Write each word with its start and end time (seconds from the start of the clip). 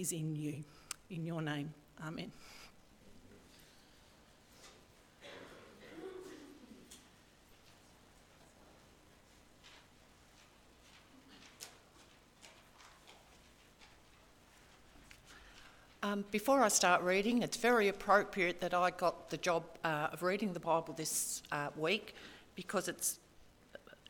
is 0.00 0.12
in 0.12 0.34
you. 0.34 0.64
In 1.10 1.26
your 1.26 1.42
name, 1.42 1.74
Amen. 2.06 2.32
Um, 16.02 16.24
before 16.30 16.62
I 16.62 16.68
start 16.68 17.02
reading, 17.02 17.42
it's 17.42 17.58
very 17.58 17.88
appropriate 17.88 18.58
that 18.60 18.72
I 18.72 18.90
got 18.90 19.28
the 19.28 19.36
job 19.36 19.64
uh, 19.84 20.08
of 20.12 20.22
reading 20.22 20.54
the 20.54 20.60
Bible 20.60 20.94
this 20.96 21.42
uh, 21.52 21.68
week 21.76 22.14
because 22.56 22.88
it's 22.88 23.18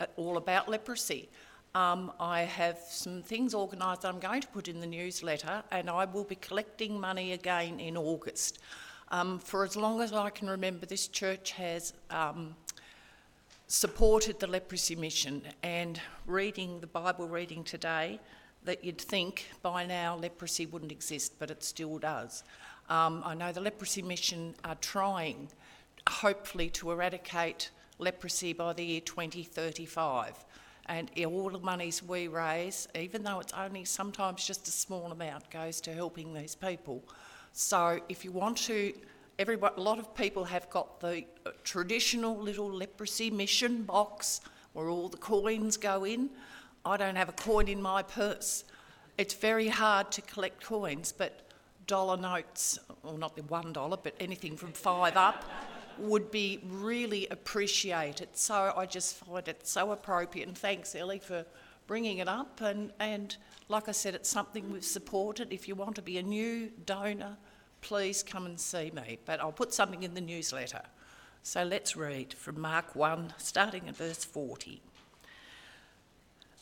uh, 0.00 0.06
all 0.16 0.36
about 0.36 0.68
leprosy. 0.68 1.28
Um, 1.74 2.12
I 2.18 2.40
have 2.40 2.78
some 2.88 3.22
things 3.22 3.54
organised 3.54 4.02
that 4.02 4.08
I'm 4.08 4.18
going 4.18 4.40
to 4.40 4.48
put 4.48 4.66
in 4.66 4.80
the 4.80 4.86
newsletter, 4.86 5.62
and 5.70 5.88
I 5.88 6.04
will 6.04 6.24
be 6.24 6.34
collecting 6.36 6.98
money 6.98 7.32
again 7.32 7.78
in 7.78 7.96
August. 7.96 8.58
Um, 9.12 9.38
for 9.38 9.64
as 9.64 9.76
long 9.76 10.00
as 10.00 10.12
I 10.12 10.30
can 10.30 10.48
remember, 10.48 10.86
this 10.86 11.06
church 11.08 11.52
has 11.52 11.92
um, 12.10 12.54
supported 13.68 14.40
the 14.40 14.46
leprosy 14.46 14.96
mission, 14.96 15.42
and 15.62 16.00
reading 16.26 16.80
the 16.80 16.86
Bible 16.86 17.28
reading 17.28 17.62
today 17.62 18.18
that 18.64 18.84
you'd 18.84 19.00
think 19.00 19.50
by 19.62 19.86
now 19.86 20.16
leprosy 20.16 20.66
wouldn't 20.66 20.92
exist, 20.92 21.34
but 21.38 21.50
it 21.50 21.62
still 21.62 21.98
does. 21.98 22.44
Um, 22.88 23.22
I 23.24 23.34
know 23.34 23.52
the 23.52 23.60
Leprosy 23.60 24.02
Mission 24.02 24.54
are 24.64 24.74
trying, 24.74 25.48
hopefully, 26.08 26.68
to 26.70 26.90
eradicate 26.90 27.70
leprosy 27.98 28.52
by 28.52 28.72
the 28.72 28.84
year 28.84 29.00
2035. 29.00 30.44
And 30.90 31.08
all 31.24 31.48
the 31.50 31.60
monies 31.60 32.02
we 32.02 32.26
raise, 32.26 32.88
even 32.96 33.22
though 33.22 33.38
it's 33.38 33.52
only 33.52 33.84
sometimes 33.84 34.44
just 34.44 34.66
a 34.66 34.72
small 34.72 35.12
amount, 35.12 35.48
goes 35.48 35.80
to 35.82 35.94
helping 35.94 36.34
these 36.34 36.56
people. 36.56 37.04
So 37.52 38.00
if 38.08 38.24
you 38.24 38.32
want 38.32 38.56
to, 38.66 38.92
everyone, 39.38 39.70
a 39.76 39.80
lot 39.80 40.00
of 40.00 40.12
people 40.16 40.42
have 40.42 40.68
got 40.68 40.98
the 40.98 41.24
uh, 41.46 41.50
traditional 41.62 42.36
little 42.36 42.68
leprosy 42.68 43.30
mission 43.30 43.84
box 43.84 44.40
where 44.72 44.88
all 44.88 45.08
the 45.08 45.16
coins 45.16 45.76
go 45.76 46.02
in. 46.04 46.28
I 46.84 46.96
don't 46.96 47.14
have 47.14 47.28
a 47.28 47.34
coin 47.34 47.68
in 47.68 47.80
my 47.80 48.02
purse. 48.02 48.64
It's 49.16 49.34
very 49.34 49.68
hard 49.68 50.10
to 50.10 50.22
collect 50.22 50.64
coins, 50.64 51.12
but 51.16 51.42
dollar 51.86 52.16
notes, 52.16 52.80
well, 53.04 53.16
not 53.16 53.36
the 53.36 53.42
one 53.42 53.72
dollar, 53.72 53.96
but 53.96 54.14
anything 54.18 54.56
from 54.56 54.72
five 54.72 55.16
up, 55.16 55.44
would 56.00 56.30
be 56.30 56.60
really 56.68 57.26
appreciated. 57.28 58.28
So 58.34 58.72
I 58.76 58.86
just 58.86 59.16
find 59.16 59.46
it 59.48 59.66
so 59.66 59.92
appropriate. 59.92 60.48
And 60.48 60.56
thanks, 60.56 60.94
Ellie, 60.94 61.18
for 61.18 61.44
bringing 61.86 62.18
it 62.18 62.28
up. 62.28 62.60
And, 62.60 62.92
and 63.00 63.36
like 63.68 63.88
I 63.88 63.92
said, 63.92 64.14
it's 64.14 64.28
something 64.28 64.70
we've 64.70 64.84
supported. 64.84 65.52
If 65.52 65.68
you 65.68 65.74
want 65.74 65.96
to 65.96 66.02
be 66.02 66.18
a 66.18 66.22
new 66.22 66.70
donor, 66.86 67.36
please 67.80 68.22
come 68.22 68.46
and 68.46 68.58
see 68.58 68.90
me. 68.94 69.18
But 69.24 69.40
I'll 69.40 69.52
put 69.52 69.74
something 69.74 70.02
in 70.02 70.14
the 70.14 70.20
newsletter. 70.20 70.82
So 71.42 71.64
let's 71.64 71.96
read 71.96 72.34
from 72.34 72.60
Mark 72.60 72.94
1, 72.94 73.34
starting 73.38 73.88
at 73.88 73.96
verse 73.96 74.24
40. 74.24 74.82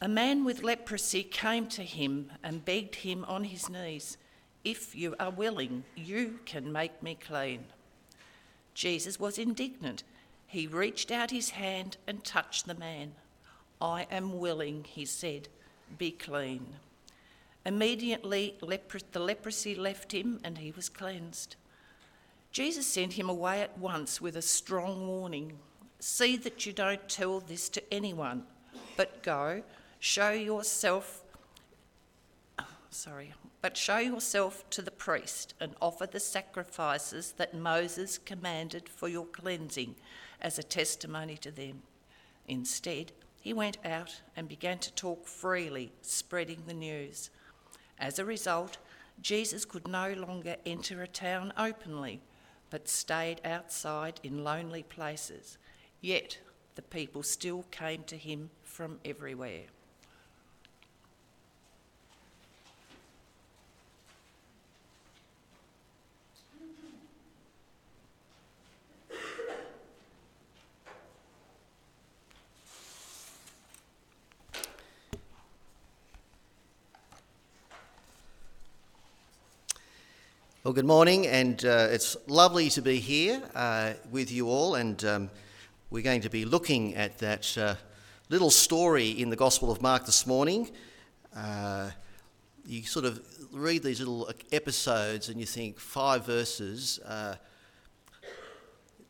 A 0.01 0.09
man 0.09 0.45
with 0.45 0.63
leprosy 0.63 1.25
came 1.25 1.67
to 1.69 1.83
him 1.83 2.31
and 2.45 2.65
begged 2.65 2.95
him 2.97 3.25
on 3.27 3.45
his 3.45 3.69
knees, 3.69 4.17
If 4.65 4.95
you 4.95 5.17
are 5.19 5.31
willing, 5.31 5.83
you 5.97 6.39
can 6.45 6.71
make 6.73 7.03
me 7.03 7.17
clean. 7.17 7.65
Jesus 8.79 9.19
was 9.19 9.39
indignant. 9.39 10.05
He 10.47 10.69
reached 10.69 11.11
out 11.11 11.33
his 11.33 11.51
hand 11.51 11.97
and 12.07 12.23
touched 12.23 12.69
the 12.69 12.77
man. 12.77 13.11
I 13.81 14.07
am 14.09 14.39
willing, 14.39 14.85
he 14.85 15.05
said, 15.05 15.49
be 15.99 16.13
clean. 16.13 16.77
Immediately, 17.67 18.55
the 18.61 19.19
leprosy 19.19 19.75
left 19.75 20.13
him 20.13 20.39
and 20.45 20.59
he 20.59 20.71
was 20.71 20.89
cleansed. 20.89 21.57
Jesus 22.53 22.87
sent 22.87 23.15
him 23.15 23.29
away 23.29 23.63
at 23.63 23.77
once 23.77 24.21
with 24.21 24.37
a 24.37 24.43
strong 24.43 25.09
warning 25.09 25.59
See 25.99 26.37
that 26.37 26.65
you 26.65 26.73
don't 26.73 27.09
tell 27.09 27.41
this 27.41 27.69
to 27.71 27.83
anyone, 27.93 28.45
but 28.97 29.25
go 29.25 29.65
Show 29.99 30.31
yourself, 30.31 31.25
sorry, 32.91 33.35
but 33.61 33.77
show 33.77 33.99
yourself 33.99 34.69
to 34.71 34.83
the 34.83 34.91
priest 34.91 35.55
and 35.61 35.75
offer 35.83 36.07
the 36.07 36.21
sacrifices 36.21 37.33
that 37.37 37.55
Moses 37.55 38.19
commanded 38.19 38.89
for 38.89 39.09
your 39.09 39.27
cleansing 39.27 39.97
as 40.41 40.59
a 40.59 40.63
testimony 40.63 41.37
to 41.39 41.51
them. 41.51 41.83
Instead, 42.47 43.13
he 43.41 43.53
went 43.53 43.79
out 43.85 44.23
and 44.37 44.49
began 44.49 44.79
to 44.79 44.93
talk 44.93 45.27
freely, 45.27 45.93
spreading 46.03 46.63
the 46.67 46.75
news. 46.75 47.31
As 47.99 48.19
a 48.19 48.25
result, 48.25 48.79
Jesus 49.21 49.65
could 49.65 49.89
no 49.89 50.13
longer 50.13 50.57
enter 50.65 51.03
a 51.03 51.09
town 51.09 51.53
openly, 51.57 52.21
but 52.71 52.89
stayed 52.89 53.41
outside 53.45 54.21
in 54.23 54.45
lonely 54.45 54.83
places. 54.83 55.59
Yet 56.01 56.39
the 56.77 56.83
people 56.83 57.25
still 57.25 57.65
came 57.71 58.05
to 58.05 58.17
him 58.17 58.51
from 58.63 59.01
everywhere. 59.05 59.65
Well, 80.69 80.75
good 80.75 80.85
morning, 80.85 81.27
and 81.27 81.65
uh, 81.65 81.89
it's 81.91 82.15
lovely 82.27 82.69
to 82.69 82.83
be 82.83 83.01
here 83.01 83.41
uh, 83.55 83.95
with 84.11 84.31
you 84.31 84.51
all. 84.51 84.75
And 84.75 85.03
um, 85.03 85.31
we're 85.89 86.03
going 86.03 86.21
to 86.21 86.29
be 86.29 86.45
looking 86.45 86.95
at 86.95 87.17
that 87.21 87.57
uh, 87.57 87.77
little 88.29 88.51
story 88.51 89.09
in 89.09 89.31
the 89.31 89.35
Gospel 89.35 89.71
of 89.71 89.81
Mark 89.81 90.05
this 90.05 90.27
morning. 90.27 90.71
Uh, 91.35 91.89
you 92.67 92.83
sort 92.83 93.07
of 93.07 93.19
read 93.51 93.83
these 93.83 94.01
little 94.01 94.31
episodes 94.53 95.31
and 95.31 95.41
you 95.41 95.47
think, 95.47 95.81
five 95.81 96.27
verses, 96.27 96.99
uh, 97.07 97.37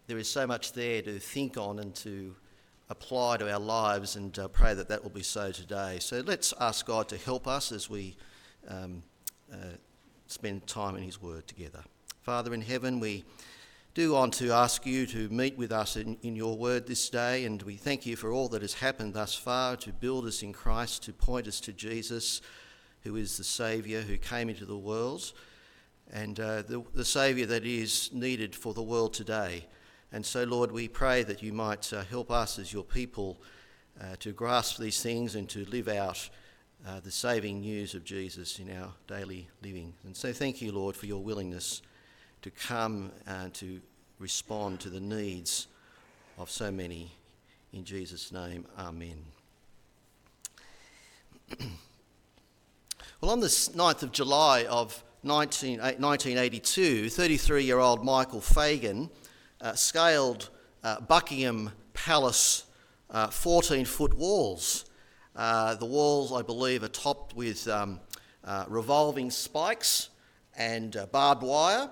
there 0.06 0.18
is 0.18 0.30
so 0.30 0.46
much 0.46 0.74
there 0.74 1.02
to 1.02 1.18
think 1.18 1.56
on 1.56 1.80
and 1.80 1.92
to 1.96 2.36
apply 2.88 3.38
to 3.38 3.52
our 3.52 3.58
lives, 3.58 4.14
and 4.14 4.38
uh, 4.38 4.46
pray 4.46 4.74
that 4.74 4.88
that 4.90 5.02
will 5.02 5.10
be 5.10 5.24
so 5.24 5.50
today. 5.50 5.98
So 5.98 6.22
let's 6.24 6.54
ask 6.60 6.86
God 6.86 7.08
to 7.08 7.16
help 7.16 7.48
us 7.48 7.72
as 7.72 7.90
we. 7.90 8.16
Um, 8.68 9.02
spend 10.28 10.66
time 10.66 10.96
in 10.96 11.02
His 11.02 11.20
Word 11.20 11.46
together. 11.48 11.82
Father 12.22 12.54
in 12.54 12.60
heaven, 12.60 13.00
we 13.00 13.24
do 13.94 14.12
want 14.12 14.34
to 14.34 14.52
ask 14.52 14.86
you 14.86 15.06
to 15.06 15.28
meet 15.30 15.56
with 15.56 15.72
us 15.72 15.96
in, 15.96 16.18
in 16.22 16.36
your 16.36 16.56
Word 16.56 16.86
this 16.86 17.08
day, 17.08 17.44
and 17.46 17.60
we 17.62 17.76
thank 17.76 18.06
you 18.06 18.14
for 18.14 18.30
all 18.30 18.48
that 18.48 18.62
has 18.62 18.74
happened 18.74 19.14
thus 19.14 19.34
far 19.34 19.76
to 19.76 19.92
build 19.92 20.26
us 20.26 20.42
in 20.42 20.52
Christ, 20.52 21.02
to 21.04 21.12
point 21.12 21.48
us 21.48 21.60
to 21.60 21.72
Jesus, 21.72 22.42
who 23.02 23.16
is 23.16 23.36
the 23.38 23.44
Saviour 23.44 24.02
who 24.02 24.18
came 24.18 24.50
into 24.50 24.66
the 24.66 24.76
world, 24.76 25.32
and 26.12 26.38
uh, 26.38 26.62
the, 26.62 26.84
the 26.94 27.04
Saviour 27.04 27.46
that 27.46 27.64
is 27.64 28.10
needed 28.12 28.54
for 28.54 28.74
the 28.74 28.82
world 28.82 29.14
today. 29.14 29.64
And 30.12 30.24
so, 30.24 30.44
Lord, 30.44 30.70
we 30.70 30.88
pray 30.88 31.22
that 31.22 31.42
you 31.42 31.52
might 31.52 31.92
uh, 31.92 32.04
help 32.04 32.30
us 32.30 32.58
as 32.58 32.72
your 32.72 32.84
people 32.84 33.40
uh, 34.00 34.16
to 34.20 34.32
grasp 34.32 34.78
these 34.78 35.02
things 35.02 35.34
and 35.34 35.48
to 35.48 35.64
live 35.66 35.88
out 35.88 36.28
uh, 36.86 37.00
the 37.00 37.10
saving 37.10 37.60
news 37.60 37.94
of 37.94 38.04
Jesus 38.04 38.58
in 38.58 38.70
our 38.76 38.90
daily 39.06 39.48
living. 39.62 39.94
And 40.04 40.16
so, 40.16 40.32
thank 40.32 40.62
you, 40.62 40.72
Lord, 40.72 40.96
for 40.96 41.06
your 41.06 41.22
willingness 41.22 41.82
to 42.42 42.50
come 42.50 43.10
and 43.26 43.52
to 43.54 43.80
respond 44.18 44.80
to 44.80 44.90
the 44.90 45.00
needs 45.00 45.66
of 46.38 46.50
so 46.50 46.70
many. 46.70 47.12
In 47.72 47.84
Jesus' 47.84 48.32
name, 48.32 48.66
Amen. 48.78 49.18
well, 53.20 53.30
on 53.30 53.40
the 53.40 53.46
9th 53.46 54.02
of 54.02 54.12
July 54.12 54.64
of 54.64 55.02
19, 55.22 55.78
1982, 55.80 57.10
33 57.10 57.64
year 57.64 57.78
old 57.78 58.04
Michael 58.04 58.40
Fagan 58.40 59.10
uh, 59.60 59.72
scaled 59.74 60.50
uh, 60.84 61.00
Buckingham 61.00 61.72
Palace 61.92 62.64
14 63.30 63.82
uh, 63.82 63.84
foot 63.84 64.14
walls 64.14 64.84
uh, 65.38 65.76
the 65.76 65.86
walls, 65.86 66.32
I 66.32 66.42
believe, 66.42 66.82
are 66.82 66.88
topped 66.88 67.36
with 67.36 67.68
um, 67.68 68.00
uh, 68.44 68.64
revolving 68.66 69.30
spikes 69.30 70.08
and 70.56 70.96
uh, 70.96 71.06
barbed 71.06 71.44
wire. 71.44 71.88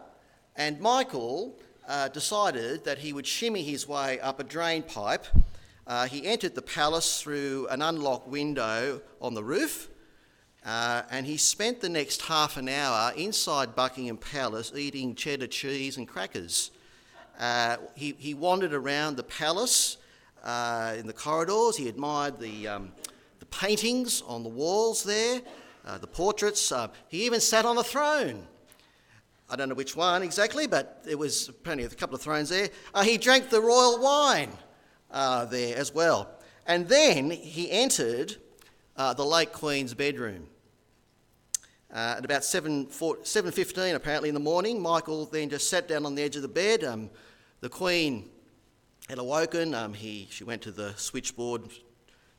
And 0.57 0.81
Michael 0.81 1.57
uh, 1.87 2.09
decided 2.09 2.85
that 2.85 2.99
he 2.99 3.13
would 3.13 3.27
shimmy 3.27 3.63
his 3.63 3.87
way 3.87 4.19
up 4.19 4.41
a 4.41 4.45
drain 4.45 4.83
pipe. 4.83 5.27
Uh, 5.87 6.09
he 6.09 6.27
entered 6.27 6.57
the 6.57 6.63
palace 6.63 7.23
through 7.23 7.69
an 7.71 7.83
unlocked 7.83 8.27
window 8.27 9.01
on 9.21 9.35
the 9.35 9.45
roof. 9.45 9.91
and 10.65 11.25
he 11.25 11.37
spent 11.37 11.81
the 11.81 11.89
next 11.89 12.23
half 12.23 12.57
an 12.57 12.69
hour 12.69 13.13
inside 13.17 13.77
Buckingham 13.77 14.17
Palace 14.17 14.73
eating 14.75 15.15
cheddar 15.15 15.47
cheese 15.47 15.97
and 15.99 16.09
crackers. 16.09 16.73
he, 17.95 18.17
he 18.19 18.35
wandered 18.35 18.75
around 18.75 19.17
the 19.17 19.23
palace 19.23 19.99
in 20.45 21.07
the 21.07 21.15
corridors. 21.17 21.77
He 21.77 21.89
admired 21.89 22.41
the, 22.41 22.67
um, 22.67 22.93
the 23.39 23.47
paintings 23.47 24.23
on 24.23 24.43
the 24.43 24.49
walls 24.49 25.03
there. 25.03 25.43
uh, 25.87 25.99
the 25.99 26.07
portraits. 26.07 26.73
Uh, 26.73 26.89
he 27.09 27.25
even 27.25 27.41
sat 27.41 27.65
on 27.65 27.79
a 27.79 27.85
throne. 27.85 28.47
I 29.49 29.55
don't 29.55 29.69
know 29.69 29.77
which 29.77 29.95
one 29.95 30.23
exactly, 30.23 30.67
but 30.67 31.05
there 31.05 31.17
was 31.17 31.49
apparently 31.49 31.85
a 31.85 31.89
couple 31.91 32.17
of 32.17 32.23
thrones 32.23 32.49
there. 32.49 32.69
Uh, 32.93 33.05
he 33.05 33.17
drank 33.17 33.49
the 33.49 33.61
royal 33.61 34.01
wine 34.01 34.51
uh, 35.13 35.45
there 35.45 35.77
as 35.77 35.95
well. 35.95 36.29
And 36.67 36.89
then 36.89 37.31
he 37.31 37.71
entered 37.71 38.37
uh, 38.97 39.15
the 39.15 39.25
late 39.25 39.53
Queen's 39.53 39.95
bedroom. 39.95 40.49
At 41.89 42.25
about 42.25 42.45
7, 42.45 42.87
7.15 42.87 43.95
apparently 43.95 44.29
in 44.29 44.35
the 44.35 44.41
morning, 44.41 44.83
Michael 44.83 45.27
then 45.27 45.49
just 45.49 45.71
sat 45.71 45.87
down 45.87 46.05
on 46.05 46.17
the 46.17 46.23
edge 46.23 46.35
of 46.35 46.43
the 46.43 46.49
bed. 46.49 46.83
Um, 46.83 47.09
the 47.61 47.69
Queen 47.69 48.29
had 49.09 49.19
awoken. 49.19 49.73
Um, 49.73 49.95
he, 49.95 50.27
she 50.31 50.43
went 50.43 50.61
to 50.63 50.73
the 50.73 50.93
switchboard 50.97 51.63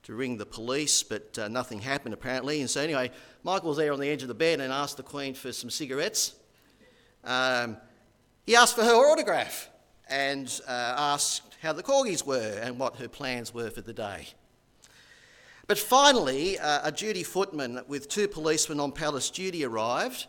to 0.07 0.15
ring 0.15 0.37
the 0.37 0.45
police, 0.45 1.03
but 1.03 1.37
uh, 1.37 1.49
nothing 1.49 1.79
happened 1.79 2.13
apparently. 2.13 2.61
And 2.61 2.69
so, 2.69 2.79
anyway, 2.79 3.11
Michael 3.43 3.67
was 3.67 3.77
there 3.77 3.91
on 3.91 3.99
the 3.99 4.07
edge 4.07 4.21
of 4.21 4.29
the 4.29 4.33
bed 4.33 4.61
and 4.61 4.71
asked 4.71 4.95
the 4.95 5.03
Queen 5.03 5.33
for 5.33 5.51
some 5.51 5.69
cigarettes. 5.69 6.33
Um, 7.25 7.75
he 8.45 8.55
asked 8.55 8.77
for 8.77 8.85
her 8.85 8.95
autograph 8.95 9.69
and 10.09 10.47
uh, 10.65 10.93
asked 10.97 11.57
how 11.61 11.73
the 11.73 11.83
corgis 11.83 12.25
were 12.25 12.57
and 12.63 12.79
what 12.79 12.95
her 12.95 13.09
plans 13.09 13.53
were 13.53 13.69
for 13.69 13.81
the 13.81 13.91
day. 13.91 14.29
But 15.67 15.77
finally, 15.77 16.57
uh, 16.57 16.87
a 16.87 16.91
duty 16.93 17.23
footman 17.23 17.81
with 17.89 18.07
two 18.07 18.29
policemen 18.29 18.79
on 18.79 18.93
palace 18.93 19.29
duty 19.29 19.65
arrived 19.65 20.27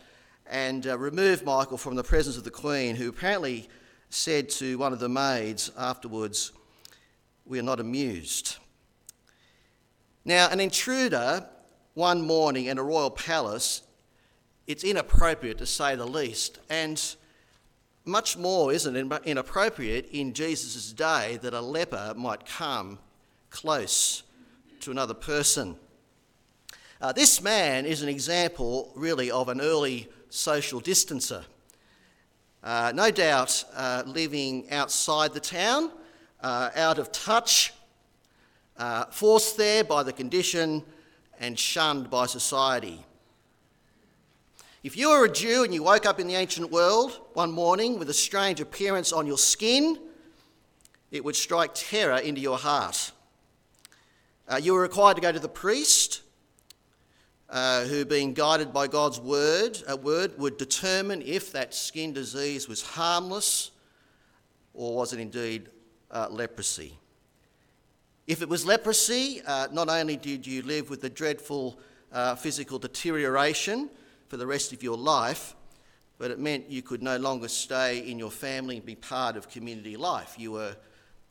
and 0.49 0.89
uh, 0.89 0.99
removed 0.99 1.45
Michael 1.45 1.79
from 1.79 1.95
the 1.95 2.03
presence 2.03 2.37
of 2.37 2.43
the 2.43 2.51
Queen, 2.51 2.97
who 2.97 3.11
apparently 3.11 3.69
said 4.11 4.49
to 4.49 4.77
one 4.77 4.93
of 4.93 4.99
the 4.99 5.09
maids 5.09 5.71
afterwards, 5.79 6.51
We 7.47 7.61
are 7.61 7.63
not 7.63 7.79
amused. 7.79 8.57
Now, 10.29 10.51
an 10.51 10.61
intruder 10.61 11.49
one 11.95 12.21
morning 12.21 12.67
in 12.67 12.77
a 12.77 12.83
royal 12.83 13.11
palace, 13.11 13.81
it's 14.67 14.85
inappropriate 14.85 15.57
to 15.57 15.65
say 15.65 15.97
the 15.97 16.05
least, 16.05 16.59
and 16.69 17.03
much 18.05 18.37
more, 18.37 18.71
isn't 18.71 18.95
inappropriate 19.25 20.11
in 20.11 20.35
Jesus' 20.35 20.93
day 20.93 21.39
that 21.41 21.55
a 21.55 21.63
leper 21.63 22.13
might 22.15 22.45
come 22.45 22.99
close 23.49 24.23
to 24.81 24.91
another 24.91 25.15
person. 25.15 25.77
Uh, 27.01 27.11
this 27.11 27.41
man 27.41 27.87
is 27.87 28.03
an 28.03 28.11
example, 28.11 28.93
really, 28.95 29.31
of 29.31 29.49
an 29.49 29.63
early 29.63 30.11
social 30.29 30.79
distancer. 30.79 31.45
Uh, 32.63 32.93
no 32.95 33.11
doubt 33.11 33.65
uh, 33.75 34.03
living 34.05 34.71
outside 34.73 35.33
the 35.33 35.41
town, 35.41 35.91
uh, 36.43 36.69
out 36.77 36.99
of 36.99 37.11
touch, 37.13 37.73
uh, 38.79 39.07
forced 39.07 39.57
there 39.57 39.85
by 39.85 40.03
the 40.03 40.13
condition, 40.13 40.83
and 41.41 41.59
shunned 41.59 42.11
by 42.11 42.27
society. 42.27 43.05
If 44.83 44.97
you 44.97 45.11
were 45.11 45.25
a 45.25 45.33
Jew 45.33 45.65
and 45.65 45.75
you 45.75 45.83
woke 45.83 46.07
up 46.07 46.21
in 46.21 46.29
the 46.29 46.35
ancient 46.35 46.71
world 46.71 47.21
one 47.35 47.51
morning 47.51 47.99
with 47.99 48.09
a 48.11 48.15
strange 48.15 48.61
appearance 48.61 49.13
on 49.13 49.27
your 49.27 49.39
skin, 49.39 49.99
it 51.11 51.25
would 51.25 51.37
strike 51.37 51.73
terror 51.75 52.19
into 52.19 52.41
your 52.41 52.59
heart. 52.59 53.13
Uh, 54.49 54.57
you 54.57 54.73
were 54.73 54.81
required 54.81 55.17
to 55.17 55.21
go 55.21 55.33
to 55.33 55.39
the 55.39 55.49
priest, 55.49 56.23
uh, 57.51 57.85
who, 57.85 58.05
being 58.05 58.35
guided 58.35 58.73
by 58.73 58.87
God's 58.87 59.21
word, 59.21 59.83
a 59.89 59.97
word, 59.97 60.39
would 60.39 60.57
determine 60.59 61.23
if 61.23 61.53
that 61.53 61.75
skin 61.75 62.13
disease 62.13 62.69
was 62.69 62.83
harmless 62.83 63.71
or 64.75 64.95
was 64.95 65.13
it 65.13 65.19
indeed 65.19 65.69
uh, 66.11 66.29
leprosy. 66.31 66.99
If 68.29 68.43
it 68.43 68.49
was 68.51 68.67
leprosy, 68.67 69.41
uh, 69.47 69.69
not 69.73 69.89
only 69.89 70.19
did 70.19 70.47
you 70.47 70.61
live 70.61 70.91
with 70.91 71.01
the 71.01 71.09
dreadful 71.09 71.81
uh, 72.13 72.35
physical 72.35 72.79
deterioration 72.79 73.89
for 74.29 74.37
the 74.37 74.47
rest 74.47 74.75
of 74.75 74.83
your 74.83 74.99
life, 74.99 75.57
but 76.19 76.31
it 76.31 76.39
meant 76.39 76.69
you 76.69 76.83
could 76.83 77.03
no 77.03 77.17
longer 77.17 77.49
stay 77.49 78.07
in 78.07 78.19
your 78.19 78.31
family 78.31 78.77
and 78.77 78.85
be 78.85 78.97
part 78.97 79.39
of 79.39 79.49
community 79.49 79.97
life. 79.97 80.35
You 80.37 80.53
were 80.53 80.77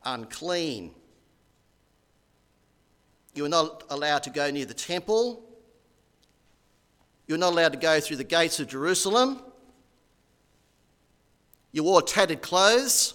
unclean. 0.06 0.96
You 3.36 3.44
were 3.44 3.50
not 3.50 3.84
allowed 3.92 4.24
to 4.24 4.32
go 4.32 4.50
near 4.50 4.66
the 4.66 4.74
temple. 4.74 5.44
You 7.28 7.36
were 7.36 7.40
not 7.40 7.54
allowed 7.54 7.74
to 7.74 7.80
go 7.80 8.00
through 8.00 8.18
the 8.18 8.24
gates 8.24 8.60
of 8.60 8.70
Jerusalem. 8.70 9.44
You 11.72 11.84
wore 11.84 12.02
tattered 12.02 12.42
clothes. 12.42 13.14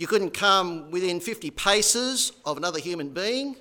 You 0.00 0.06
couldn't 0.06 0.30
come 0.30 0.90
within 0.90 1.20
50 1.20 1.50
paces 1.50 2.32
of 2.46 2.56
another 2.56 2.78
human 2.78 3.10
being. 3.10 3.56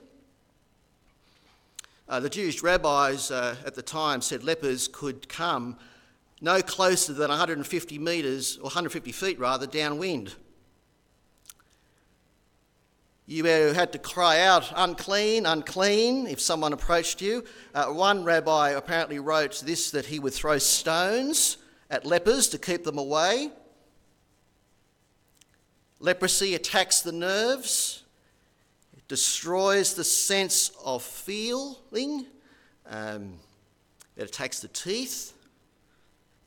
Uh, 2.07 2.21
the 2.21 2.29
Jewish 2.29 2.63
rabbis 2.63 3.29
uh, 3.29 3.57
at 3.65 3.75
the 3.75 3.81
time 3.81 4.21
said 4.21 4.45
lepers 4.45 4.87
could 4.87 5.27
come 5.27 5.77
no 6.39 6.61
closer 6.61 7.11
than 7.11 7.27
150 7.27 7.99
metres, 7.99 8.55
or 8.55 8.67
150 8.67 9.11
feet 9.11 9.37
rather, 9.37 9.67
downwind. 9.67 10.35
You 13.27 13.43
had 13.43 13.91
to 13.91 13.99
cry 13.99 14.39
out, 14.39 14.71
unclean, 14.77 15.45
unclean, 15.45 16.25
if 16.25 16.39
someone 16.39 16.71
approached 16.71 17.21
you. 17.21 17.43
Uh, 17.75 17.87
one 17.87 18.23
rabbi 18.23 18.69
apparently 18.69 19.19
wrote 19.19 19.61
this 19.65 19.91
that 19.91 20.05
he 20.05 20.19
would 20.19 20.33
throw 20.33 20.57
stones 20.57 21.57
at 21.89 22.05
lepers 22.05 22.47
to 22.47 22.57
keep 22.57 22.85
them 22.85 22.97
away. 22.97 23.51
Leprosy 25.99 26.55
attacks 26.55 27.01
the 27.01 27.11
nerves, 27.11 28.03
it 28.95 29.07
destroys 29.07 29.93
the 29.93 30.03
sense 30.03 30.71
of 30.83 31.03
feeling, 31.03 32.25
um, 32.87 33.33
it 34.15 34.23
attacks 34.23 34.59
the 34.61 34.69
teeth, 34.69 35.33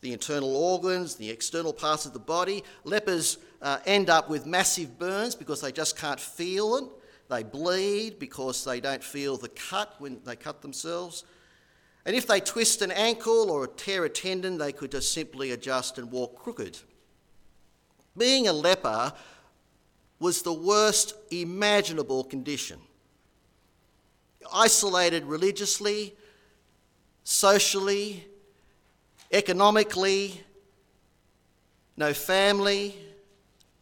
the 0.01 0.13
internal 0.13 0.57
organs, 0.57 1.15
the 1.15 1.31
external 1.31 1.73
parts 1.73 2.07
of 2.07 2.13
the 2.13 2.19
body. 2.19 2.65
Lepers 2.85 3.39
uh, 3.61 3.79
end 3.87 4.11
up 4.11 4.29
with 4.29 4.47
massive 4.47 4.99
burns 4.99 5.35
because 5.35 5.61
they 5.61 5.71
just 5.71 5.97
can't 5.97 6.21
feel 6.21 6.77
it. 6.77 6.85
They 7.31 7.43
bleed 7.43 8.19
because 8.19 8.65
they 8.65 8.81
don't 8.81 9.03
feel 9.03 9.37
the 9.37 9.49
cut 9.49 9.95
when 9.99 10.21
they 10.25 10.37
cut 10.37 10.61
themselves. 10.61 11.25
And 12.05 12.17
if 12.17 12.27
they 12.27 12.41
twist 12.41 12.83
an 12.83 12.91
ankle 12.91 13.51
or 13.51 13.67
tear 13.67 14.05
a 14.05 14.09
tendon, 14.09 14.59
they 14.59 14.73
could 14.73 14.91
just 14.91 15.13
simply 15.13 15.53
adjust 15.53 15.99
and 15.99 16.11
walk 16.11 16.43
crooked. 16.43 16.79
Being 18.19 18.49
a 18.49 18.53
leper 18.53 19.13
was 20.23 20.43
the 20.43 20.53
worst 20.53 21.15
imaginable 21.33 22.23
condition. 22.23 22.79
Isolated 24.55 25.25
religiously, 25.25 26.15
socially, 27.25 28.25
economically, 29.33 30.41
no 31.97 32.15
family, 32.15 32.95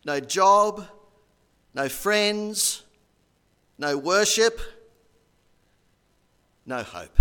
no 0.07 0.19
job, 0.19 0.87
no 1.75 1.91
friends, 1.91 2.85
no 3.77 3.99
worship, 3.99 4.59
no 6.65 6.83
hope. 6.83 7.19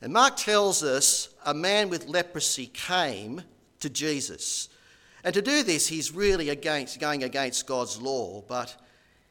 And 0.00 0.12
Mark 0.14 0.36
tells 0.38 0.82
us 0.82 1.28
a 1.44 1.52
man 1.52 1.90
with 1.90 2.08
leprosy 2.08 2.66
came 2.66 3.42
to 3.80 3.90
Jesus. 3.90 4.70
And 5.24 5.34
to 5.34 5.42
do 5.42 5.62
this, 5.62 5.88
he's 5.88 6.12
really 6.12 6.48
against, 6.48 6.98
going 6.98 7.22
against 7.22 7.66
God's 7.66 8.00
law, 8.00 8.42
but 8.48 8.76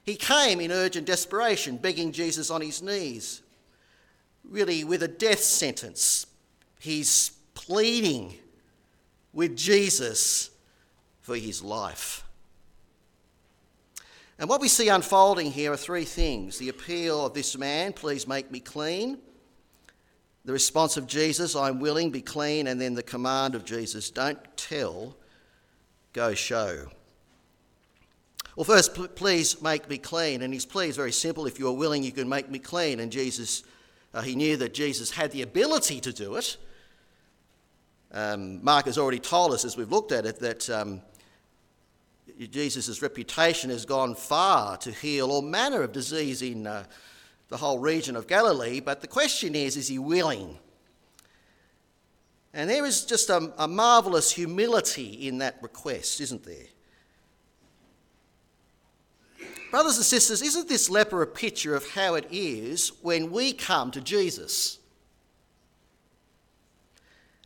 he 0.04 0.16
came 0.16 0.62
in 0.62 0.72
urgent 0.72 1.06
desperation, 1.06 1.78
begging 1.78 2.12
Jesus 2.12 2.50
on 2.50 2.62
his 2.62 2.82
knees, 2.82 3.42
really 4.44 4.84
with 4.84 5.04
a 5.04 5.08
death 5.08 5.42
sentence. 5.42 6.26
He's 6.80 7.32
pleading 7.54 8.36
with 9.34 9.56
Jesus 9.56 10.50
for 11.22 11.36
his 11.36 11.62
life. 11.62 12.24
And 14.40 14.50
what 14.50 14.60
we 14.60 14.68
see 14.68 14.90
unfolding 14.90 15.52
here 15.52 15.72
are 15.72 15.78
three 15.78 16.04
things 16.04 16.58
the 16.58 16.70
appeal 16.70 17.26
of 17.26 17.36
this 17.36 17.56
man, 17.58 17.94
please 17.94 18.28
make 18.28 18.50
me 18.50 18.60
clean. 18.60 19.20
The 20.46 20.54
response 20.54 20.98
of 20.98 21.06
Jesus, 21.06 21.56
I'm 21.56 21.80
willing, 21.80 22.10
be 22.10 22.22
clean. 22.22 22.66
And 22.66 22.82
then 22.82 22.96
the 22.96 23.04
command 23.04 23.54
of 23.54 23.64
Jesus, 23.64 24.10
don't 24.10 24.40
tell, 24.58 25.16
go 26.14 26.34
show. 26.34 26.88
Well, 28.56 28.66
first, 28.66 28.94
please 29.16 29.62
make 29.62 29.90
me 29.90 29.98
clean. 29.98 30.42
And 30.42 30.54
his 30.54 30.66
plea 30.66 30.88
is 30.88 30.98
very 30.98 31.12
simple. 31.12 31.48
If 31.48 31.58
you 31.58 31.68
are 31.68 31.74
willing, 31.74 32.04
you 32.04 32.12
can 32.12 32.28
make 32.28 32.50
me 32.50 32.60
clean. 32.60 33.00
And 33.00 33.12
Jesus, 33.12 33.64
uh, 34.14 34.22
he 34.22 34.36
knew 34.36 34.58
that 34.58 34.74
Jesus 34.74 35.12
had 35.12 35.32
the 35.32 35.42
ability 35.42 36.02
to 36.02 36.12
do 36.12 36.36
it. 36.36 36.58
Um, 38.12 38.64
Mark 38.64 38.86
has 38.86 38.98
already 38.98 39.20
told 39.20 39.54
us, 39.54 39.64
as 39.64 39.78
we've 39.78 39.92
looked 39.92 40.12
at 40.12 40.26
it, 40.26 40.40
that 40.40 40.70
um, 40.70 41.02
Jesus' 42.38 43.02
reputation 43.02 43.70
has 43.70 43.86
gone 43.86 44.16
far 44.16 44.76
to 44.78 44.92
heal 44.92 45.32
all 45.32 45.42
manner 45.42 45.82
of 45.82 45.94
disease 45.94 46.42
in 46.42 46.68
uh, 46.68 46.84
the 47.48 47.58
whole 47.58 47.80
region 47.80 48.16
of 48.16 48.28
Galilee, 48.28 48.80
but 48.80 49.02
the 49.02 49.08
question 49.08 49.56
is 49.56 49.78
is 49.78 49.88
he 49.88 50.00
willing? 50.00 50.58
And 52.54 52.70
there 52.70 52.86
is 52.86 53.06
just 53.06 53.30
a, 53.30 53.54
a 53.58 53.68
marvellous 53.68 54.32
humility 54.32 55.28
in 55.28 55.38
that 55.38 55.58
request, 55.62 56.20
isn't 56.20 56.44
there? 56.44 56.68
Brothers 59.72 59.96
and 59.96 60.06
sisters, 60.06 60.42
isn't 60.42 60.68
this 60.68 60.90
leper 60.90 61.22
a 61.22 61.28
picture 61.28 61.76
of 61.76 61.90
how 61.92 62.16
it 62.16 62.28
is 62.30 62.92
when 63.02 63.32
we 63.32 63.54
come 63.54 63.90
to 63.92 64.02
Jesus? 64.02 64.80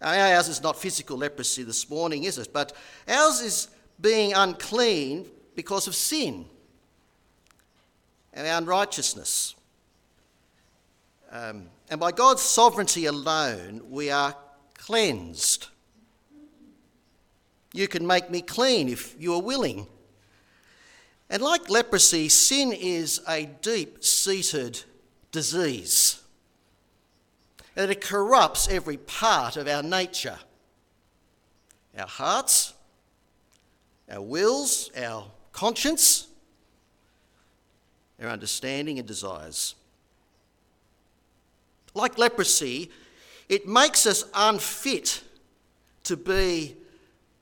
Ours 0.02 0.50
is 0.50 0.62
not 0.62 0.78
physical 0.78 1.18
leprosy 1.18 1.62
this 1.64 1.88
morning, 1.90 2.24
is 2.24 2.40
it? 2.40 2.52
But 2.52 2.74
ours 3.08 3.42
is 3.42 3.68
being 4.02 4.34
unclean 4.34 5.28
because 5.56 5.88
of 5.88 5.96
sin 5.96 6.46
and 8.34 8.48
unrighteousness. 8.48 9.56
Um, 11.32 11.70
and 11.90 12.00
by 12.00 12.12
God's 12.12 12.42
sovereignty 12.42 13.06
alone, 13.06 13.82
we 13.90 14.10
are 14.10 14.36
cleansed. 14.86 15.68
You 17.74 17.88
can 17.88 18.06
make 18.06 18.30
me 18.30 18.42
clean 18.42 18.88
if 18.88 19.16
you 19.20 19.34
are 19.34 19.42
willing. 19.42 19.88
And 21.28 21.42
like 21.42 21.72
leprosy, 21.72 22.30
sin 22.30 22.72
is 22.72 23.20
a 23.28 23.48
deep 23.64 24.04
seated 24.04 24.84
disease. 25.32 26.22
And 27.76 27.90
it 27.90 28.00
corrupts 28.00 28.68
every 28.70 28.98
part 28.98 29.58
of 29.58 29.68
our 29.68 29.82
nature 29.84 30.38
our 31.98 32.08
hearts, 32.08 32.74
our 34.12 34.22
wills, 34.22 34.92
our 34.98 35.26
conscience, 35.54 36.28
our 38.22 38.28
understanding 38.28 39.00
and 39.00 39.08
desires. 39.08 39.76
Like 41.94 42.18
leprosy, 42.18 42.92
it 43.50 43.68
makes 43.68 44.06
us 44.06 44.26
unfit 44.34 45.22
to 46.04 46.18
be 46.18 46.76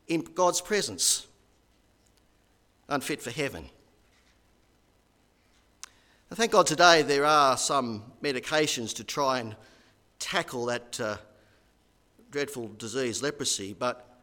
in 0.08 0.22
God's 0.22 0.62
presence, 0.62 1.28
unfit 2.90 3.22
for 3.22 3.32
heaven. 3.32 3.70
I 6.32 6.36
thank 6.36 6.52
God 6.52 6.66
today 6.66 7.04
there 7.04 7.26
are 7.26 7.58
some 7.58 8.04
medications 8.22 8.96
to 8.96 9.04
try 9.04 9.40
and 9.40 9.56
tackle 10.20 10.66
that 10.66 11.00
uh, 11.00 11.18
dreadful 12.32 12.70
disease, 12.78 13.22
leprosy, 13.22 13.76
but 13.78 14.20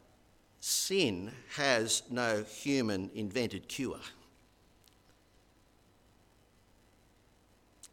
sin 0.58 1.30
has 1.56 2.02
no 2.10 2.42
human 2.42 3.10
invented 3.14 3.68
cure. 3.68 4.00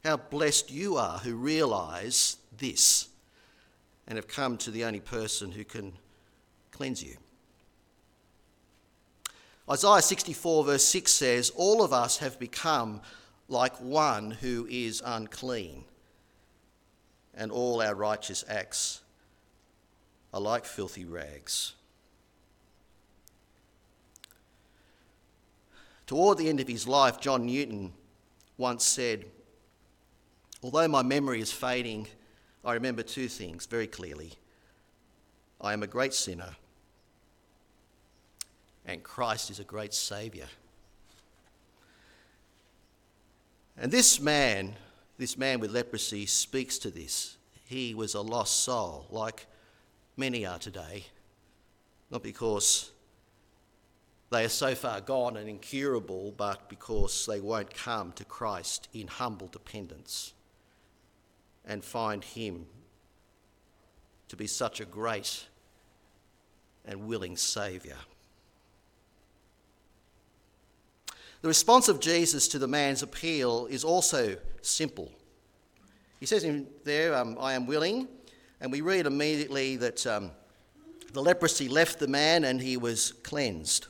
How 0.04 0.18
blessed 0.18 0.72
you 0.72 0.98
are 0.98 1.20
who 1.20 1.36
realise 1.36 2.38
this 2.58 3.08
and 4.08 4.18
have 4.18 4.28
come 4.28 4.58
to 4.58 4.72
the 4.72 4.84
only 4.84 5.00
person 5.00 5.52
who 5.52 5.64
can 5.64 5.94
cleanse 6.72 7.04
you. 7.04 7.18
Isaiah 9.70 10.02
64, 10.02 10.64
verse 10.64 10.86
6 10.86 11.12
says, 11.12 11.50
All 11.50 11.84
of 11.84 11.92
us 11.92 12.18
have 12.18 12.40
become 12.40 13.02
like 13.50 13.76
one 13.82 14.32
who 14.32 14.66
is 14.70 15.02
unclean, 15.06 15.84
and 17.34 17.52
all 17.52 17.82
our 17.82 17.94
righteous 17.94 18.46
acts 18.48 19.02
are 20.34 20.40
like 20.40 20.66
filthy 20.66 21.04
rags. 21.04 21.74
Toward 26.06 26.38
the 26.38 26.48
end 26.48 26.62
of 26.62 26.70
his 26.70 26.88
life, 26.88 27.20
John 27.20 27.46
Newton 27.46 27.92
once 28.58 28.86
said, 28.86 29.26
Although 30.64 30.88
my 30.88 31.04
memory 31.04 31.42
is 31.42 31.52
fading, 31.52 32.08
I 32.64 32.74
remember 32.74 33.04
two 33.04 33.28
things 33.28 33.66
very 33.66 33.88
clearly. 33.88 34.34
I 35.62 35.74
am 35.74 35.84
a 35.84 35.88
great 35.88 36.14
sinner, 36.14 36.56
and 38.86 39.04
Christ 39.04 39.50
is 39.50 39.60
a 39.60 39.64
great 39.64 39.94
Saviour. 39.94 40.48
And 43.78 43.92
this 43.92 44.20
man, 44.20 44.76
this 45.18 45.38
man 45.38 45.60
with 45.60 45.72
leprosy, 45.72 46.26
speaks 46.26 46.78
to 46.80 46.92
this. 46.92 47.38
He 47.66 47.94
was 47.94 48.14
a 48.14 48.22
lost 48.22 48.62
soul, 48.62 49.08
like 49.10 49.46
many 50.16 50.46
are 50.46 50.60
today, 50.60 51.06
not 52.10 52.24
because 52.24 52.92
they 54.30 54.44
are 54.46 54.50
so 54.50 54.76
far 54.76 55.00
gone 55.02 55.38
and 55.38 55.48
incurable, 55.48 56.34
but 56.36 56.70
because 56.70 57.26
they 57.26 57.40
won't 57.40 57.74
come 57.74 58.12
to 58.14 58.26
Christ 58.26 58.90
in 58.94 59.08
humble 59.08 59.48
dependence 59.48 60.34
and 61.68 61.84
find 61.84 62.24
Him 62.24 62.66
to 64.30 64.36
be 64.36 64.48
such 64.48 64.80
a 64.80 64.86
great 64.86 65.46
and 66.86 67.08
willing 67.08 67.38
Saviour. 67.38 67.98
The 71.42 71.48
response 71.48 71.88
of 71.88 72.00
Jesus 72.00 72.48
to 72.50 72.60
the 72.60 72.68
man's 72.68 73.04
appeal 73.04 73.68
is 73.68 73.84
also 73.84 74.38
simple. 74.62 75.12
He 76.20 76.26
says 76.26 76.44
in 76.44 76.68
there, 76.84 77.16
um, 77.16 77.38
I 77.40 77.54
am 77.54 77.68
willing, 77.68 78.08
and 78.60 78.72
we 78.72 78.82
read 78.82 79.06
immediately 79.06 79.78
that 79.78 80.08
um, 80.08 80.32
the 81.14 81.22
leprosy 81.22 81.70
left 81.70 82.00
the 82.00 82.08
man 82.08 82.44
and 82.44 82.60
he 82.60 82.76
was 82.76 83.12
cleansed. 83.24 83.88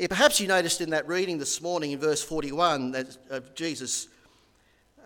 Yeah, 0.00 0.06
perhaps 0.06 0.40
you 0.40 0.48
noticed 0.48 0.80
in 0.80 0.88
that 0.90 1.06
reading 1.06 1.36
this 1.36 1.60
morning 1.60 1.90
in 1.90 1.98
verse 1.98 2.22
41 2.22 2.92
that 2.92 3.54
Jesus 3.54 4.08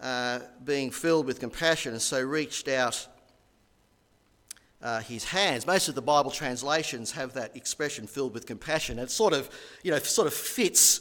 uh, 0.00 0.38
being 0.62 0.92
filled 0.92 1.26
with 1.26 1.40
compassion 1.40 1.94
and 1.94 2.00
so 2.00 2.22
reached 2.22 2.68
out 2.68 3.08
uh, 4.80 5.00
his 5.00 5.24
hands. 5.24 5.66
Most 5.66 5.88
of 5.88 5.96
the 5.96 6.00
Bible 6.00 6.30
translations 6.30 7.10
have 7.10 7.32
that 7.32 7.56
expression 7.56 8.06
filled 8.06 8.34
with 8.34 8.46
compassion. 8.46 9.00
It 9.00 9.10
sort 9.10 9.32
of, 9.32 9.50
you 9.82 9.90
know, 9.90 9.98
sort 9.98 10.28
of 10.28 10.32
fits 10.32 11.00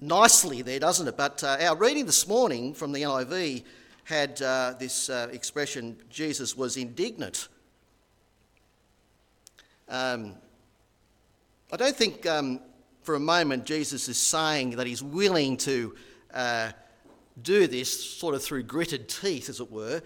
nicely 0.00 0.62
there, 0.62 0.80
doesn't 0.80 1.06
it? 1.06 1.16
But 1.16 1.44
uh, 1.44 1.58
our 1.60 1.76
reading 1.76 2.06
this 2.06 2.26
morning 2.26 2.74
from 2.74 2.90
the 2.90 3.02
NIV 3.02 3.62
had 4.02 4.42
uh, 4.42 4.74
this 4.76 5.08
uh, 5.08 5.28
expression 5.30 5.98
Jesus 6.10 6.56
was 6.56 6.76
indignant. 6.76 7.46
Um, 9.88 10.34
I 11.72 11.76
don't 11.76 11.94
think 11.94 12.26
um, 12.26 12.58
for 13.04 13.14
a 13.14 13.20
moment, 13.20 13.66
Jesus 13.66 14.08
is 14.08 14.18
saying 14.18 14.70
that 14.70 14.86
he's 14.86 15.02
willing 15.02 15.56
to 15.58 15.94
uh, 16.32 16.72
do 17.42 17.66
this 17.66 18.02
sort 18.02 18.34
of 18.34 18.42
through 18.42 18.62
gritted 18.62 19.08
teeth, 19.08 19.48
as 19.48 19.60
it 19.60 19.70
were, 19.70 20.02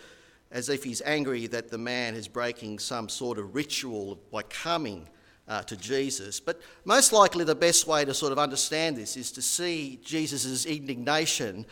as 0.50 0.68
if 0.68 0.82
he's 0.82 1.00
angry 1.02 1.46
that 1.46 1.70
the 1.70 1.78
man 1.78 2.14
is 2.14 2.26
breaking 2.26 2.80
some 2.80 3.08
sort 3.08 3.38
of 3.38 3.54
ritual 3.54 4.18
by 4.32 4.42
coming 4.42 5.08
uh, 5.46 5.62
to 5.62 5.76
Jesus. 5.76 6.40
But 6.40 6.60
most 6.84 7.12
likely, 7.12 7.44
the 7.44 7.54
best 7.54 7.86
way 7.86 8.04
to 8.04 8.12
sort 8.12 8.32
of 8.32 8.38
understand 8.38 8.96
this 8.96 9.16
is 9.16 9.30
to 9.32 9.42
see 9.42 10.00
Jesus' 10.02 10.66
indignation 10.66 11.66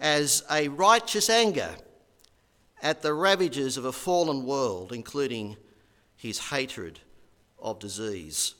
as 0.00 0.42
a 0.50 0.68
righteous 0.68 1.30
anger 1.30 1.70
at 2.82 3.02
the 3.02 3.14
ravages 3.14 3.76
of 3.76 3.84
a 3.84 3.92
fallen 3.92 4.44
world, 4.44 4.92
including 4.92 5.56
his 6.16 6.38
hatred 6.38 6.98
of 7.60 7.78
disease. 7.78 8.54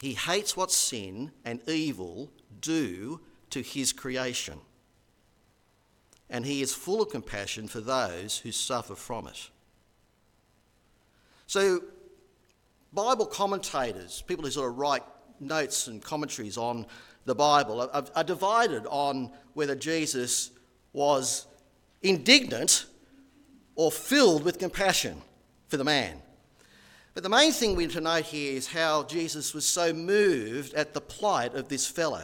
He 0.00 0.14
hates 0.14 0.56
what 0.56 0.70
sin 0.70 1.32
and 1.44 1.60
evil 1.68 2.30
do 2.60 3.20
to 3.50 3.62
his 3.62 3.92
creation. 3.92 4.60
And 6.30 6.44
he 6.44 6.62
is 6.62 6.74
full 6.74 7.02
of 7.02 7.10
compassion 7.10 7.68
for 7.68 7.80
those 7.80 8.38
who 8.38 8.52
suffer 8.52 8.94
from 8.94 9.26
it. 9.26 9.50
So, 11.46 11.82
Bible 12.92 13.26
commentators, 13.26 14.22
people 14.26 14.44
who 14.44 14.50
sort 14.50 14.70
of 14.70 14.78
write 14.78 15.02
notes 15.40 15.86
and 15.86 16.02
commentaries 16.02 16.58
on 16.58 16.86
the 17.24 17.34
Bible, 17.34 17.80
are, 17.80 18.04
are 18.14 18.24
divided 18.24 18.86
on 18.88 19.30
whether 19.54 19.74
Jesus 19.74 20.50
was 20.92 21.46
indignant 22.02 22.86
or 23.74 23.90
filled 23.90 24.44
with 24.44 24.58
compassion 24.58 25.22
for 25.68 25.76
the 25.76 25.84
man. 25.84 26.20
But 27.18 27.24
the 27.24 27.30
main 27.30 27.50
thing 27.50 27.74
we 27.74 27.86
need 27.86 27.94
to 27.94 28.00
note 28.00 28.26
here 28.26 28.56
is 28.56 28.68
how 28.68 29.02
Jesus 29.02 29.52
was 29.52 29.66
so 29.66 29.92
moved 29.92 30.72
at 30.74 30.94
the 30.94 31.00
plight 31.00 31.52
of 31.56 31.66
this 31.68 31.84
fellow. 31.84 32.22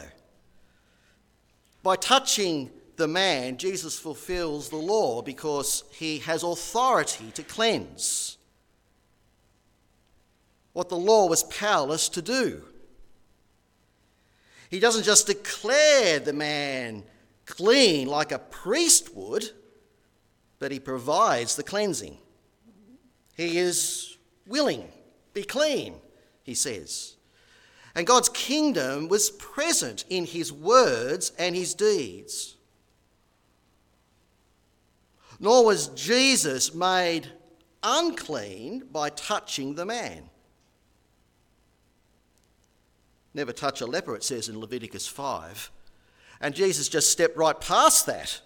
By 1.83 1.97
touching 1.97 2.71
the 2.95 3.05
man, 3.05 3.57
Jesus 3.57 3.99
fulfills 3.99 4.69
the 4.69 4.77
law 4.77 5.21
because 5.21 5.83
he 5.91 6.19
has 6.19 6.43
authority 6.43 7.29
to 7.33 7.43
cleanse. 7.43 8.37
What 10.71 10.87
the 10.87 10.95
law 10.95 11.27
was 11.27 11.43
powerless 11.43 12.07
to 12.07 12.21
do. 12.21 12.63
He 14.69 14.79
doesn't 14.79 15.03
just 15.03 15.27
declare 15.27 16.19
the 16.19 16.31
man 16.31 17.03
clean 17.45 18.07
like 18.07 18.31
a 18.31 18.39
priest 18.39 19.13
would, 19.13 19.51
but 20.57 20.71
he 20.71 20.79
provides 20.79 21.57
the 21.57 21.63
cleansing. 21.63 22.17
He 23.35 23.57
is 23.57 24.14
willing, 24.47 24.89
be 25.33 25.43
clean, 25.43 25.95
he 26.43 26.53
says. 26.53 27.15
And 27.95 28.05
God's 28.05 28.29
kingdom 28.29 29.07
was 29.07 29.29
present 29.31 30.05
in 30.09 30.25
his 30.25 30.51
words 30.51 31.31
and 31.39 31.55
his 31.55 31.73
deeds. 31.73 32.57
Nor 35.39 35.65
was 35.65 35.87
Jesus 35.89 36.73
made 36.73 37.29
unclean 37.83 38.87
by 38.91 39.09
touching 39.09 39.75
the 39.75 39.85
man. 39.85 40.29
never 43.35 43.51
touch 43.51 43.81
a 43.81 43.85
leper, 43.85 44.15
it 44.15 44.23
says 44.23 44.49
in 44.49 44.59
Leviticus 44.59 45.07
5. 45.07 45.69
And 46.41 46.55
Jesus 46.55 46.89
just 46.89 47.11
stepped 47.11 47.37
right 47.37 47.59
past 47.59 48.05
that 48.05 48.41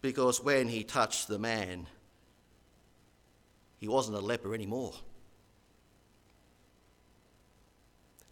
because 0.00 0.42
when 0.42 0.68
he 0.68 0.84
touched 0.84 1.28
the 1.28 1.38
man, 1.38 1.86
he 3.78 3.88
wasn't 3.88 4.16
a 4.16 4.20
leper 4.20 4.54
anymore. 4.54 4.92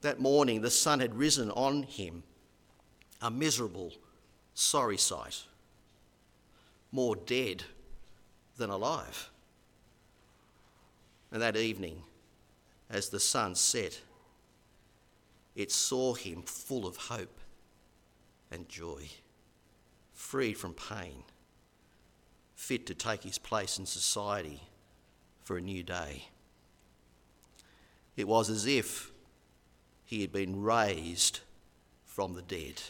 That 0.00 0.20
morning, 0.20 0.60
the 0.60 0.70
sun 0.70 1.00
had 1.00 1.14
risen 1.14 1.50
on 1.52 1.84
him, 1.84 2.22
a 3.22 3.30
miserable, 3.30 3.92
sorry 4.54 4.98
sight, 4.98 5.44
more 6.92 7.16
dead 7.16 7.62
than 8.56 8.70
alive. 8.70 9.30
And 11.32 11.40
that 11.42 11.56
evening, 11.56 12.02
as 12.90 13.08
the 13.08 13.20
sun 13.20 13.54
set, 13.54 14.00
it 15.54 15.72
saw 15.72 16.14
him 16.14 16.42
full 16.42 16.86
of 16.86 16.96
hope 16.96 17.40
and 18.50 18.68
joy, 18.68 19.08
freed 20.12 20.54
from 20.54 20.74
pain, 20.74 21.24
fit 22.54 22.86
to 22.86 22.94
take 22.94 23.22
his 23.22 23.38
place 23.38 23.78
in 23.78 23.86
society 23.86 24.62
for 25.46 25.56
a 25.56 25.60
new 25.60 25.84
day. 25.84 26.24
It 28.16 28.26
was 28.26 28.50
as 28.50 28.66
if 28.66 29.12
he 30.04 30.20
had 30.22 30.32
been 30.32 30.60
raised 30.60 31.38
from 32.04 32.34
the 32.34 32.42
dead. 32.42 32.82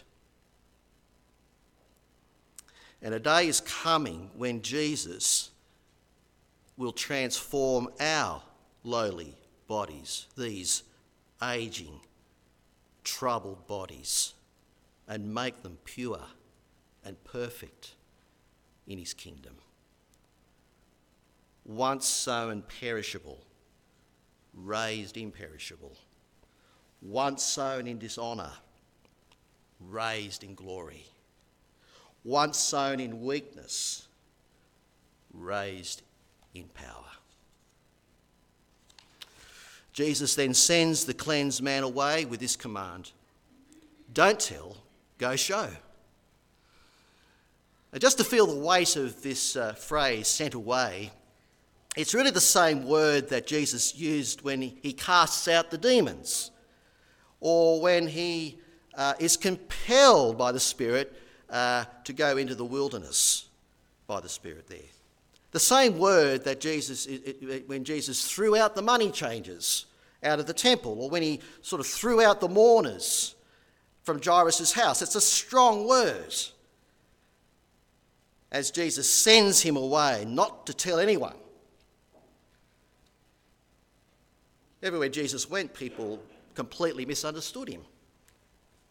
And 3.03 3.13
a 3.13 3.21
day 3.21 3.47
is 3.47 3.61
coming 3.61 4.31
when 4.35 4.63
Jesus 4.63 5.51
will 6.79 6.93
transform 6.93 7.91
our 8.01 8.41
lowly 8.85 9.35
bodies, 9.69 10.27
these 10.39 10.83
aging, 11.43 12.01
troubled 13.05 13.67
bodies, 13.67 14.33
and 15.07 15.35
make 15.35 15.63
them 15.63 15.77
pure 15.85 16.23
and 17.05 17.23
perfect 17.23 17.93
in 18.87 18.97
his 18.97 19.13
kingdom. 19.13 19.57
Once 21.67 22.07
sown 22.07 22.63
perishable, 22.81 23.39
raised 24.55 25.17
imperishable. 25.17 25.97
Once 27.03 27.43
sown 27.43 27.89
in 27.89 27.99
dishonour, 27.99 28.53
raised 29.81 30.45
in 30.45 30.55
glory. 30.55 31.05
Once 32.25 32.57
sown 32.57 33.01
in 33.01 33.21
weakness, 33.21 34.07
raised 35.35 36.03
in 36.55 36.65
power. 36.69 37.05
Jesus 39.93 40.35
then 40.35 40.55
sends 40.55 41.05
the 41.05 41.15
cleansed 41.15 41.63
man 41.63 41.83
away 41.83 42.25
with 42.25 42.39
this 42.39 42.55
command 42.55 43.11
Don't 44.13 44.39
tell, 44.39 44.77
go 45.19 45.35
show. 45.37 45.69
Just 47.99 48.19
to 48.19 48.25
feel 48.25 48.47
the 48.47 48.61
weight 48.61 48.95
of 48.97 49.23
this 49.23 49.57
uh, 49.57 49.73
phrase, 49.73 50.29
sent 50.29 50.55
away, 50.55 51.11
it's 51.97 52.15
really 52.15 52.31
the 52.31 52.41
same 52.41 52.87
word 52.87 53.31
that 53.31 53.47
Jesus 53.47 53.95
used 53.95 54.43
when 54.43 54.61
he, 54.61 54.93
casts 54.93 55.49
out 55.49 55.71
the 55.71 55.79
demons 55.79 56.51
or 57.41 57.81
when 57.81 58.07
he 58.07 58.59
uh, 58.95 59.15
is 59.19 59.37
compelled 59.37 60.37
by 60.37 60.53
the 60.53 60.61
Spirit 60.61 61.15
uh, 61.51 61.85
to 62.05 62.13
go 62.13 62.37
into 62.37 62.55
the 62.55 62.65
wilderness 62.65 63.49
by 64.07 64.21
the 64.21 64.29
Spirit 64.29 64.67
there. 64.69 64.79
The 65.53 65.61
same 65.61 65.99
word 65.99 66.45
that 66.45 66.61
Jesus, 66.61 67.09
when 67.67 67.85
Jesus 67.85 68.31
threw 68.31 68.57
out 68.57 68.75
the 68.75 68.83
money 68.83 69.11
changers 69.11 69.87
out 70.23 70.39
of 70.39 70.47
the 70.47 70.53
temple, 70.53 71.01
or 71.01 71.09
when 71.09 71.23
he 71.23 71.41
sort 71.63 71.81
of 71.81 71.87
threw 71.87 72.23
out 72.23 72.41
the 72.41 72.49
mourners 72.49 73.37
from 74.07 74.23
Jairus' 74.23 74.73
house. 74.73 75.03
It's 75.03 75.17
a 75.17 75.21
strong 75.21 75.87
word. 75.87 76.35
As 78.53 78.71
Jesus 78.71 79.13
sends 79.13 79.61
him 79.63 79.77
away, 79.77 80.25
not 80.27 80.67
to 80.67 80.75
tell 80.75 81.01
anyone. 81.01 81.35
Everywhere 84.87 85.09
Jesus 85.09 85.51
went, 85.51 85.75
people 85.75 86.23
completely 86.55 87.05
misunderstood 87.05 87.69
him, 87.69 87.83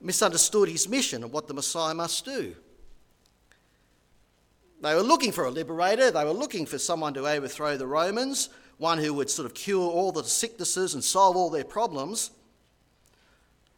misunderstood 0.01 0.67
his 0.67 0.89
mission 0.89 1.23
and 1.23 1.31
what 1.31 1.47
the 1.47 1.53
Messiah 1.53 1.93
must 1.93 2.25
do. 2.25 2.53
They 4.81 4.93
were 4.93 5.01
looking 5.01 5.31
for 5.31 5.45
a 5.45 5.49
liberator, 5.49 6.11
they 6.11 6.25
were 6.25 6.33
looking 6.33 6.65
for 6.65 6.77
someone 6.77 7.13
to 7.13 7.25
overthrow 7.25 7.77
the 7.77 7.87
Romans, 7.87 8.49
one 8.77 8.97
who 8.97 9.13
would 9.13 9.29
sort 9.29 9.45
of 9.45 9.53
cure 9.53 9.89
all 9.89 10.11
the 10.11 10.25
sicknesses 10.25 10.95
and 10.95 11.01
solve 11.01 11.37
all 11.37 11.49
their 11.49 11.63
problems. 11.63 12.31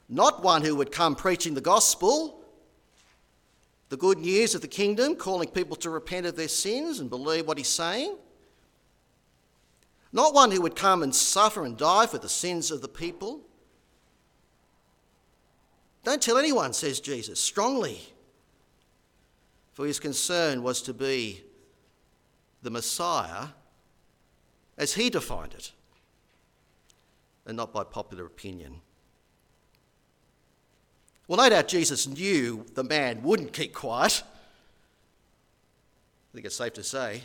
Not 0.09 0.41
one 0.41 0.63
who 0.63 0.75
would 0.75 0.91
come 0.91 1.13
preaching 1.13 1.53
the 1.53 1.61
gospel, 1.61 2.43
the 3.89 3.97
good 3.97 4.17
news 4.17 4.55
of 4.55 4.61
the 4.61 4.67
kingdom, 4.67 5.17
calling 5.17 5.49
people 5.49 5.75
to 5.75 5.91
repent 5.91 6.25
of 6.25 6.35
their 6.35 6.47
sins 6.47 6.99
and 6.99 7.11
believe 7.11 7.45
what 7.45 7.59
he's 7.59 7.67
saying. 7.67 8.17
Not 10.17 10.33
one 10.33 10.49
who 10.49 10.61
would 10.61 10.75
come 10.75 11.03
and 11.03 11.13
suffer 11.13 11.63
and 11.63 11.77
die 11.77 12.07
for 12.07 12.17
the 12.17 12.27
sins 12.27 12.71
of 12.71 12.81
the 12.81 12.87
people. 12.87 13.41
Don't 16.03 16.23
tell 16.23 16.39
anyone, 16.39 16.73
says 16.73 16.99
Jesus, 16.99 17.39
strongly. 17.39 18.01
For 19.73 19.85
his 19.85 19.99
concern 19.99 20.63
was 20.63 20.81
to 20.81 20.93
be 20.95 21.43
the 22.63 22.71
Messiah 22.71 23.49
as 24.75 24.95
he 24.95 25.11
defined 25.11 25.53
it, 25.53 25.71
and 27.45 27.55
not 27.55 27.71
by 27.71 27.83
popular 27.83 28.25
opinion. 28.25 28.81
Well, 31.27 31.37
no 31.37 31.47
doubt 31.47 31.67
Jesus 31.67 32.07
knew 32.07 32.65
the 32.73 32.83
man 32.83 33.21
wouldn't 33.21 33.53
keep 33.53 33.71
quiet. 33.71 34.23
I 34.25 36.33
think 36.33 36.47
it's 36.47 36.55
safe 36.55 36.73
to 36.73 36.83
say. 36.83 37.21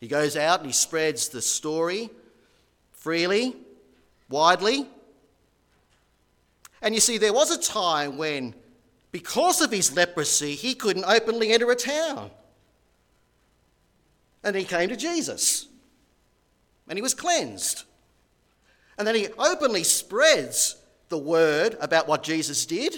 He 0.00 0.08
goes 0.08 0.36
out 0.36 0.60
and 0.60 0.66
he 0.66 0.72
spreads 0.72 1.28
the 1.28 1.42
story 1.42 2.10
freely, 2.92 3.54
widely. 4.28 4.86
And 6.82 6.94
you 6.94 7.00
see, 7.00 7.18
there 7.18 7.32
was 7.32 7.50
a 7.50 7.60
time 7.60 8.18
when, 8.18 8.54
because 9.12 9.60
of 9.60 9.70
his 9.70 9.94
leprosy, 9.94 10.54
he 10.54 10.74
couldn't 10.74 11.04
openly 11.04 11.52
enter 11.52 11.70
a 11.70 11.76
town. 11.76 12.30
And 14.42 14.54
he 14.54 14.64
came 14.64 14.88
to 14.88 14.96
Jesus 14.96 15.66
and 16.88 16.98
he 16.98 17.02
was 17.02 17.14
cleansed. 17.14 17.84
And 18.98 19.06
then 19.06 19.14
he 19.14 19.28
openly 19.38 19.84
spreads 19.84 20.76
the 21.08 21.18
word 21.18 21.76
about 21.80 22.08
what 22.08 22.22
Jesus 22.22 22.66
did. 22.66 22.96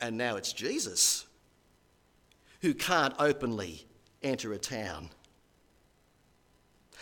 And 0.00 0.16
now 0.16 0.36
it's 0.36 0.52
Jesus 0.52 1.27
who 2.60 2.74
can't 2.74 3.14
openly 3.18 3.86
enter 4.22 4.52
a 4.52 4.58
town. 4.58 5.10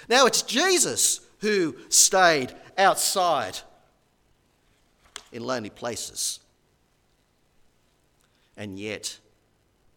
Now 0.08 0.26
it's 0.26 0.42
Jesus 0.42 1.20
who 1.40 1.76
stayed 1.88 2.54
outside 2.76 3.58
in 5.32 5.44
lonely 5.44 5.70
places. 5.70 6.40
And 8.56 8.78
yet, 8.78 9.18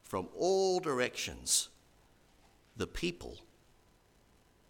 from 0.03 0.27
all 0.37 0.79
directions, 0.79 1.69
the 2.75 2.87
people 2.87 3.37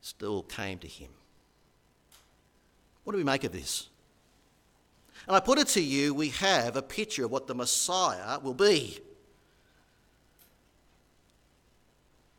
still 0.02 0.44
came 0.44 0.78
to 0.80 0.88
him. 0.88 1.10
What 3.04 3.14
do 3.14 3.18
we 3.18 3.24
make 3.24 3.44
of 3.44 3.52
this? 3.52 3.90
And 5.28 5.36
I 5.36 5.40
put 5.40 5.60
it 5.60 5.68
to 5.70 5.82
you, 5.82 6.14
we 6.14 6.30
have 6.30 6.76
a 6.76 6.82
picture 6.82 7.26
of 7.26 7.32
what 7.32 7.48
the 7.48 7.56
Messiah 7.56 8.40
will 8.40 8.54
be. 8.54 9.00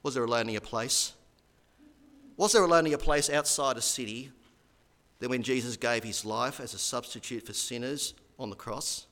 Was 0.03 0.15
there 0.15 0.25
a 0.25 0.29
lonelier 0.29 0.61
place? 0.61 1.13
Was 2.37 2.53
there 2.53 2.65
a 2.65 2.67
lonelier 2.67 2.99
place 2.99 3.29
outside 3.29 3.77
a 3.77 3.83
city 3.83 4.31
than 5.19 5.31
when 5.31 5.43
Jesus 5.43 5.77
gave 5.77 6.03
his 6.03 6.25
life 6.25 6.61
as 6.61 6.73
a 6.73 6.79
substitute 6.79 7.47
for 7.47 7.53
sinners 7.53 8.15
on 8.39 8.49
the 8.49 8.57
cross? 8.57 9.07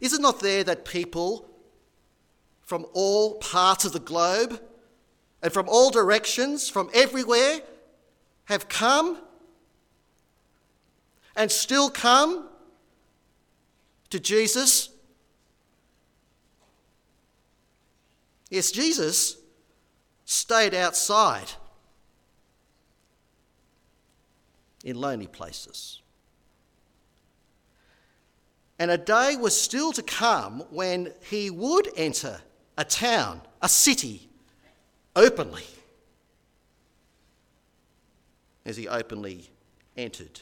Is 0.00 0.12
it 0.12 0.20
not 0.20 0.40
there 0.40 0.64
that 0.64 0.84
people 0.84 1.50
from 2.70 2.86
all 2.92 3.34
parts 3.34 3.84
of 3.84 3.92
the 3.92 3.98
globe 3.98 4.60
and 5.42 5.52
from 5.52 5.68
all 5.68 5.90
directions, 5.90 6.68
from 6.68 6.88
everywhere, 6.94 7.60
have 8.44 8.68
come 8.68 9.18
and 11.34 11.50
still 11.50 11.90
come 11.90 12.48
to 14.10 14.20
Jesus. 14.20 14.89
Yes, 18.50 18.70
Jesus 18.70 19.36
stayed 20.24 20.74
outside 20.74 21.50
in 24.84 25.00
lonely 25.00 25.26
places. 25.26 26.02
And 28.78 28.90
a 28.90 28.98
day 28.98 29.36
was 29.36 29.58
still 29.58 29.92
to 29.92 30.02
come 30.02 30.64
when 30.70 31.12
he 31.22 31.50
would 31.50 31.88
enter 31.96 32.40
a 32.76 32.84
town, 32.84 33.42
a 33.62 33.68
city, 33.68 34.28
openly. 35.14 35.64
as 38.64 38.76
he 38.76 38.86
openly 38.86 39.50
entered 39.96 40.40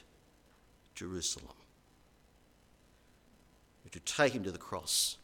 Jerusalem. 0.95 1.55
To 3.91 4.01
take 4.01 4.35
him 4.35 4.45
to 4.45 4.53
the 4.53 4.59
cross 4.59 5.17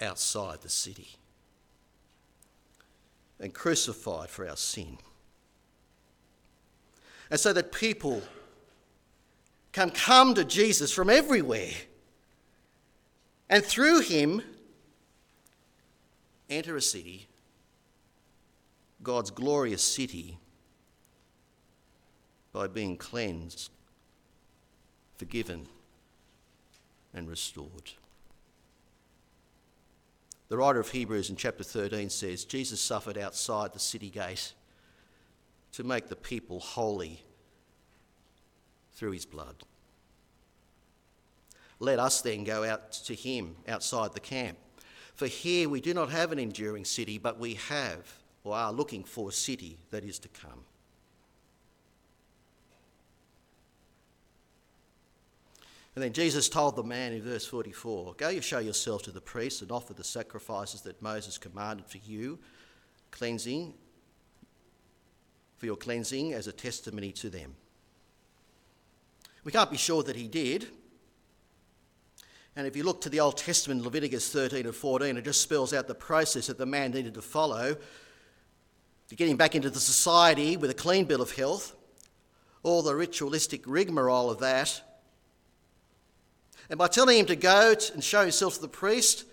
outside 0.00 0.60
the 0.62 0.68
city 0.68 1.16
and 3.40 3.52
crucified 3.52 4.28
for 4.28 4.48
our 4.48 4.56
sin. 4.56 4.98
And 7.30 7.38
so 7.40 7.52
that 7.52 7.72
people 7.72 8.22
can 9.72 9.90
come 9.90 10.34
to 10.34 10.44
Jesus 10.44 10.92
from 10.92 11.10
everywhere 11.10 11.72
and 13.48 13.64
through 13.64 14.00
him 14.00 14.42
enter 16.48 16.76
a 16.76 16.82
city, 16.82 17.28
God's 19.02 19.30
glorious 19.30 19.82
city, 19.82 20.38
by 22.52 22.66
being 22.66 22.96
cleansed, 22.96 23.70
forgiven, 25.16 25.66
and 27.12 27.28
restored. 27.28 27.92
The 30.48 30.56
writer 30.56 30.78
of 30.78 30.90
Hebrews 30.90 31.28
in 31.28 31.36
chapter 31.36 31.64
13 31.64 32.08
says 32.08 32.44
Jesus 32.44 32.80
suffered 32.80 33.18
outside 33.18 33.72
the 33.72 33.80
city 33.80 34.10
gate 34.10 34.52
to 35.72 35.82
make 35.82 36.08
the 36.08 36.16
people 36.16 36.60
holy 36.60 37.24
through 38.94 39.10
his 39.10 39.26
blood. 39.26 39.56
Let 41.80 41.98
us 41.98 42.22
then 42.22 42.44
go 42.44 42.64
out 42.64 42.92
to 42.92 43.14
him 43.14 43.56
outside 43.68 44.12
the 44.12 44.20
camp. 44.20 44.56
For 45.14 45.26
here 45.26 45.68
we 45.68 45.80
do 45.80 45.92
not 45.92 46.10
have 46.10 46.32
an 46.32 46.38
enduring 46.38 46.84
city, 46.84 47.18
but 47.18 47.38
we 47.38 47.54
have 47.54 48.06
or 48.44 48.54
are 48.54 48.72
looking 48.72 49.02
for 49.02 49.30
a 49.30 49.32
city 49.32 49.76
that 49.90 50.04
is 50.04 50.18
to 50.20 50.28
come. 50.28 50.64
And 55.96 56.04
then 56.04 56.12
Jesus 56.12 56.50
told 56.50 56.76
the 56.76 56.82
man 56.82 57.14
in 57.14 57.22
verse 57.22 57.46
44 57.46 58.14
Go 58.18 58.28
you 58.28 58.42
show 58.42 58.58
yourself 58.58 59.02
to 59.04 59.10
the 59.10 59.20
priest 59.20 59.62
and 59.62 59.72
offer 59.72 59.94
the 59.94 60.04
sacrifices 60.04 60.82
that 60.82 61.00
Moses 61.00 61.38
commanded 61.38 61.86
for 61.86 61.98
you, 61.98 62.38
cleansing, 63.10 63.72
for 65.56 65.64
your 65.64 65.76
cleansing 65.76 66.34
as 66.34 66.46
a 66.46 66.52
testimony 66.52 67.12
to 67.12 67.30
them. 67.30 67.56
We 69.42 69.52
can't 69.52 69.70
be 69.70 69.78
sure 69.78 70.02
that 70.02 70.16
he 70.16 70.28
did. 70.28 70.66
And 72.56 72.66
if 72.66 72.76
you 72.76 72.84
look 72.84 73.00
to 73.02 73.08
the 73.08 73.20
Old 73.20 73.38
Testament, 73.38 73.82
Leviticus 73.82 74.30
13 74.30 74.66
and 74.66 74.74
14, 74.74 75.16
it 75.16 75.24
just 75.24 75.40
spells 75.40 75.72
out 75.72 75.88
the 75.88 75.94
process 75.94 76.48
that 76.48 76.58
the 76.58 76.66
man 76.66 76.90
needed 76.90 77.14
to 77.14 77.22
follow 77.22 77.76
to 79.08 79.14
get 79.14 79.28
him 79.28 79.36
back 79.38 79.54
into 79.54 79.70
the 79.70 79.80
society 79.80 80.58
with 80.58 80.68
a 80.68 80.74
clean 80.74 81.06
bill 81.06 81.22
of 81.22 81.32
health, 81.32 81.74
all 82.62 82.82
the 82.82 82.94
ritualistic 82.94 83.62
rigmarole 83.66 84.30
of 84.30 84.40
that 84.40 84.82
and 86.68 86.78
by 86.78 86.88
telling 86.88 87.18
him 87.18 87.26
to 87.26 87.36
go 87.36 87.74
and 87.94 88.02
show 88.02 88.22
himself 88.22 88.54
to 88.54 88.60
the 88.60 88.68
priest, 88.68 89.24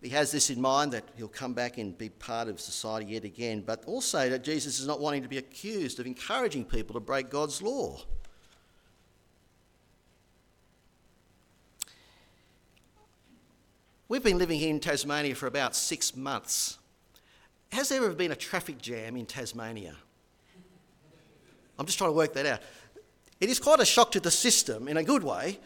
he 0.00 0.08
has 0.10 0.32
this 0.32 0.48
in 0.48 0.60
mind 0.60 0.92
that 0.92 1.04
he'll 1.16 1.28
come 1.28 1.52
back 1.52 1.76
and 1.76 1.96
be 1.96 2.08
part 2.08 2.48
of 2.48 2.58
society 2.58 3.12
yet 3.12 3.24
again, 3.24 3.62
but 3.66 3.84
also 3.84 4.30
that 4.30 4.42
Jesus 4.42 4.80
is 4.80 4.86
not 4.86 4.98
wanting 4.98 5.22
to 5.22 5.28
be 5.28 5.36
accused 5.36 6.00
of 6.00 6.06
encouraging 6.06 6.64
people 6.64 6.94
to 6.94 7.00
break 7.00 7.28
God's 7.28 7.60
law. 7.60 8.00
We've 14.08 14.24
been 14.24 14.38
living 14.38 14.58
here 14.58 14.70
in 14.70 14.80
Tasmania 14.80 15.34
for 15.34 15.46
about 15.46 15.76
six 15.76 16.16
months. 16.16 16.78
Has 17.70 17.90
there 17.90 18.02
ever 18.02 18.14
been 18.14 18.32
a 18.32 18.36
traffic 18.36 18.78
jam 18.78 19.16
in 19.16 19.26
Tasmania? 19.26 19.94
I'm 21.78 21.86
just 21.86 21.96
trying 21.96 22.10
to 22.10 22.16
work 22.16 22.32
that 22.32 22.46
out. 22.46 22.60
It 23.40 23.48
is 23.48 23.58
quite 23.58 23.80
a 23.80 23.86
shock 23.86 24.12
to 24.12 24.20
the 24.20 24.30
system 24.30 24.86
in 24.86 24.98
a 24.98 25.02
good 25.02 25.24
way, 25.24 25.58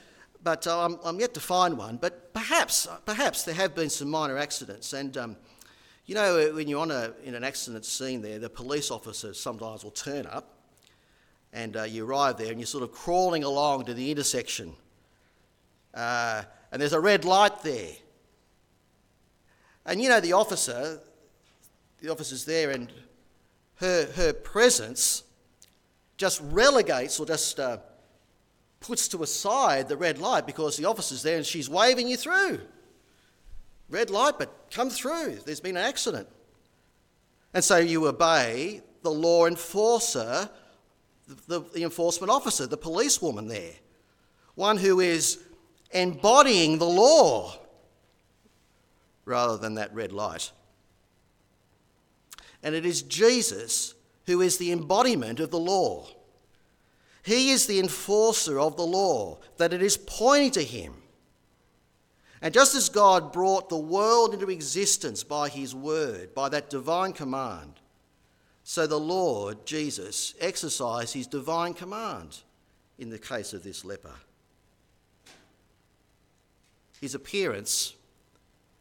but 0.42 0.66
uh, 0.66 0.84
I'm, 0.84 0.98
I'm, 1.04 1.18
yet 1.18 1.34
to 1.34 1.40
find 1.40 1.76
one. 1.76 1.96
But 1.96 2.32
perhaps, 2.32 2.86
perhaps 3.04 3.42
there 3.42 3.54
have 3.54 3.74
been 3.74 3.90
some 3.90 4.08
minor 4.08 4.38
accidents. 4.38 4.92
And 4.92 5.16
um, 5.16 5.36
you 6.06 6.14
know, 6.14 6.52
when 6.54 6.68
you're 6.68 6.80
on 6.80 6.90
a, 6.92 7.12
in 7.24 7.34
an 7.34 7.42
accident 7.42 7.84
scene 7.84 8.22
there, 8.22 8.38
the 8.38 8.48
police 8.48 8.90
officers 8.90 9.40
sometimes 9.40 9.82
will 9.82 9.90
turn 9.90 10.26
up 10.26 10.54
and 11.52 11.76
uh, 11.76 11.82
you 11.84 12.06
arrive 12.06 12.36
there 12.36 12.50
and 12.50 12.60
you're 12.60 12.66
sort 12.66 12.84
of 12.84 12.92
crawling 12.92 13.42
along 13.42 13.86
to 13.86 13.94
the 13.94 14.10
intersection. 14.10 14.74
Uh, 15.94 16.42
and 16.70 16.82
there's 16.82 16.92
a 16.92 17.00
red 17.00 17.24
light 17.24 17.62
there. 17.62 17.92
And 19.86 20.00
you 20.00 20.08
know, 20.08 20.20
the 20.20 20.32
officer, 20.32 21.00
the 22.00 22.10
officer's 22.10 22.44
there, 22.44 22.70
and 22.70 22.92
her, 23.76 24.06
her 24.14 24.32
presence 24.32 25.22
just 26.24 26.40
relegates 26.52 27.20
or 27.20 27.26
just 27.26 27.60
uh, 27.60 27.76
puts 28.80 29.08
to 29.08 29.22
aside 29.22 29.90
the 29.90 29.96
red 29.96 30.16
light 30.18 30.46
because 30.46 30.74
the 30.78 30.86
officer's 30.86 31.22
there 31.22 31.36
and 31.36 31.44
she's 31.44 31.68
waving 31.68 32.08
you 32.08 32.16
through. 32.16 32.62
Red 33.90 34.08
light, 34.08 34.38
but 34.38 34.70
come 34.70 34.88
through. 34.88 35.40
There's 35.44 35.60
been 35.60 35.76
an 35.76 35.84
accident. 35.84 36.26
And 37.52 37.62
so 37.62 37.76
you 37.76 38.08
obey 38.08 38.80
the 39.02 39.10
law 39.10 39.44
enforcer, 39.44 40.48
the, 41.46 41.60
the 41.60 41.82
enforcement 41.82 42.30
officer, 42.30 42.66
the 42.66 42.78
policewoman 42.78 43.46
there, 43.46 43.74
one 44.54 44.78
who 44.78 45.00
is 45.00 45.44
embodying 45.90 46.78
the 46.78 46.86
law 46.86 47.52
rather 49.26 49.58
than 49.58 49.74
that 49.74 49.94
red 49.94 50.10
light. 50.10 50.52
And 52.62 52.74
it 52.74 52.86
is 52.86 53.02
Jesus 53.02 53.92
who 54.26 54.40
is 54.40 54.58
the 54.58 54.72
embodiment 54.72 55.40
of 55.40 55.50
the 55.50 55.58
law. 55.58 56.06
He 57.22 57.50
is 57.50 57.66
the 57.66 57.80
enforcer 57.80 58.58
of 58.58 58.76
the 58.76 58.86
law, 58.86 59.38
that 59.56 59.72
it 59.72 59.82
is 59.82 59.96
pointing 59.96 60.50
to 60.52 60.62
him. 60.62 60.94
And 62.42 62.52
just 62.52 62.74
as 62.74 62.90
God 62.90 63.32
brought 63.32 63.70
the 63.70 63.78
world 63.78 64.34
into 64.34 64.50
existence 64.50 65.24
by 65.24 65.48
his 65.48 65.74
word, 65.74 66.34
by 66.34 66.50
that 66.50 66.68
divine 66.68 67.14
command, 67.14 67.80
so 68.62 68.86
the 68.86 69.00
Lord, 69.00 69.64
Jesus, 69.66 70.34
exercised 70.40 71.14
his 71.14 71.26
divine 71.26 71.74
command 71.74 72.38
in 72.98 73.10
the 73.10 73.18
case 73.18 73.52
of 73.52 73.62
this 73.62 73.84
leper. 73.84 74.14
His 77.00 77.14
appearance 77.14 77.94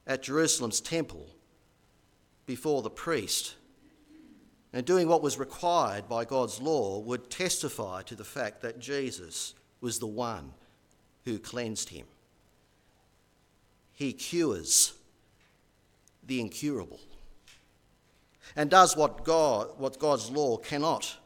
at 0.05 0.23
Jerusalem's 0.23 0.81
temple 0.81 1.27
before 2.45 2.81
the 2.81 2.89
priest 2.89 3.55
and 4.73 4.85
doing 4.85 5.07
what 5.07 5.21
was 5.21 5.37
required 5.37 6.09
by 6.09 6.25
God's 6.25 6.59
law 6.59 6.99
would 6.99 7.29
testify 7.29 8.01
to 8.01 8.15
the 8.15 8.23
fact 8.23 8.61
that 8.61 8.79
Jesus 8.79 9.53
was 9.79 9.99
the 9.99 10.07
one 10.07 10.51
who 11.25 11.37
cleansed 11.37 11.89
him. 11.89 12.07
He 13.93 14.11
cures 14.11 14.93
the 16.25 16.41
incurable 16.41 16.99
and 18.55 18.69
does 18.69 18.97
what 18.97 19.23
God 19.23 19.69
what 19.77 19.99
God's 19.99 20.31
law 20.31 20.57
cannot. 20.57 21.17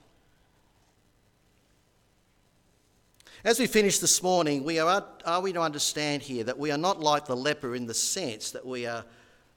As 3.44 3.60
we 3.60 3.68
finish 3.68 4.00
this 4.00 4.22
morning, 4.22 4.64
we 4.64 4.80
are, 4.80 5.06
are 5.24 5.42
we 5.42 5.54
to 5.54 5.62
understand 5.62 6.24
here 6.24 6.44
that 6.44 6.58
we 6.58 6.72
are 6.72 6.78
not 6.78 7.00
like 7.00 7.28
the 7.28 7.36
leper 7.36 7.76
in 7.76 7.86
the 7.86 7.94
sense 7.94 8.52
that 8.52 8.66
we 8.66 8.86
are 8.86 9.06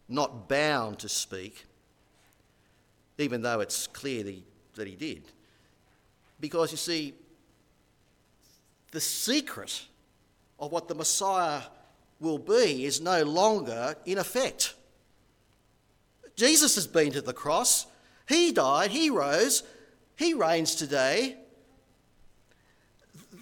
not 0.08 0.48
bound 0.48 0.98
to 1.00 1.08
speak, 1.08 1.64
even 3.20 3.42
though 3.42 3.60
it's 3.60 3.86
clear 3.86 4.22
that 4.22 4.30
he, 4.32 4.44
that 4.74 4.86
he 4.86 4.94
did. 4.94 5.22
Because 6.40 6.70
you 6.70 6.76
see, 6.76 7.14
the 8.92 9.00
secret 9.00 9.84
of 10.58 10.72
what 10.72 10.88
the 10.88 10.94
Messiah 10.94 11.62
will 12.18 12.38
be 12.38 12.84
is 12.84 13.00
no 13.00 13.22
longer 13.22 13.94
in 14.04 14.18
effect. 14.18 14.74
Jesus 16.36 16.74
has 16.74 16.86
been 16.86 17.12
to 17.12 17.20
the 17.20 17.32
cross, 17.32 17.86
he 18.28 18.52
died, 18.52 18.90
he 18.90 19.10
rose, 19.10 19.62
he 20.16 20.34
reigns 20.34 20.74
today. 20.74 21.36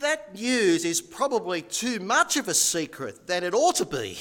That 0.01 0.35
news 0.35 0.85
is 0.85 1.01
probably 1.01 1.63
too 1.63 1.99
much 1.99 2.37
of 2.37 2.49
a 2.49 2.55
secret 2.55 3.27
than 3.27 3.43
it 3.43 3.55
ought 3.55 3.77
to 3.77 3.85
be. 3.85 4.17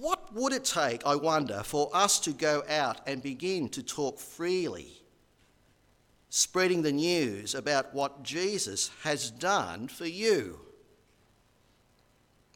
What 0.00 0.32
would 0.32 0.54
it 0.54 0.64
take, 0.64 1.04
I 1.04 1.14
wonder, 1.14 1.62
for 1.62 1.90
us 1.92 2.18
to 2.20 2.32
go 2.32 2.64
out 2.70 3.06
and 3.06 3.22
begin 3.22 3.68
to 3.68 3.82
talk 3.82 4.18
freely, 4.18 5.02
spreading 6.30 6.80
the 6.80 6.90
news 6.90 7.54
about 7.54 7.92
what 7.92 8.22
Jesus 8.22 8.90
has 9.02 9.30
done 9.30 9.88
for 9.88 10.06
you? 10.06 10.58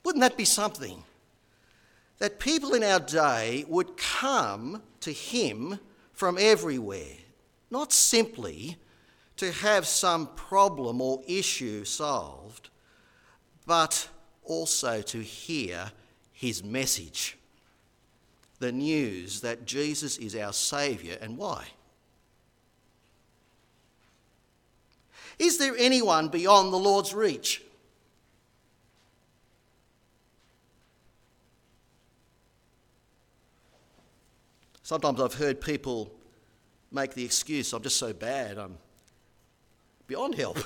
Wouldn't 0.06 0.22
that 0.22 0.38
be 0.38 0.46
something? 0.46 1.04
That 2.16 2.38
people 2.38 2.72
in 2.72 2.82
our 2.82 3.00
day 3.00 3.66
would 3.68 3.98
come 3.98 4.80
to 5.00 5.12
Him 5.12 5.80
from 6.14 6.38
everywhere, 6.40 7.18
not 7.70 7.92
simply 7.92 8.78
to 9.36 9.52
have 9.52 9.86
some 9.86 10.28
problem 10.28 11.02
or 11.02 11.22
issue 11.26 11.84
solved, 11.84 12.70
but 13.66 14.08
also 14.44 15.02
to 15.02 15.20
hear 15.20 15.92
his 16.34 16.62
message. 16.62 17.38
the 18.60 18.72
news 18.72 19.40
that 19.40 19.66
Jesus 19.66 20.16
is 20.18 20.34
our 20.34 20.52
Saviour 20.52 21.16
and 21.20 21.36
why? 21.36 21.66
Is 25.38 25.58
there 25.58 25.74
anyone 25.76 26.28
beyond 26.28 26.72
the 26.72 26.78
Lord's 26.78 27.12
reach? 27.12 27.62
Sometimes 34.82 35.20
I've 35.20 35.34
heard 35.34 35.60
people 35.60 36.12
make 36.92 37.14
the 37.14 37.24
excuse, 37.24 37.72
I'm 37.72 37.82
just 37.82 37.98
so 37.98 38.12
bad, 38.12 38.58
I'm 38.58 38.78
beyond 40.06 40.36
help. 40.36 40.58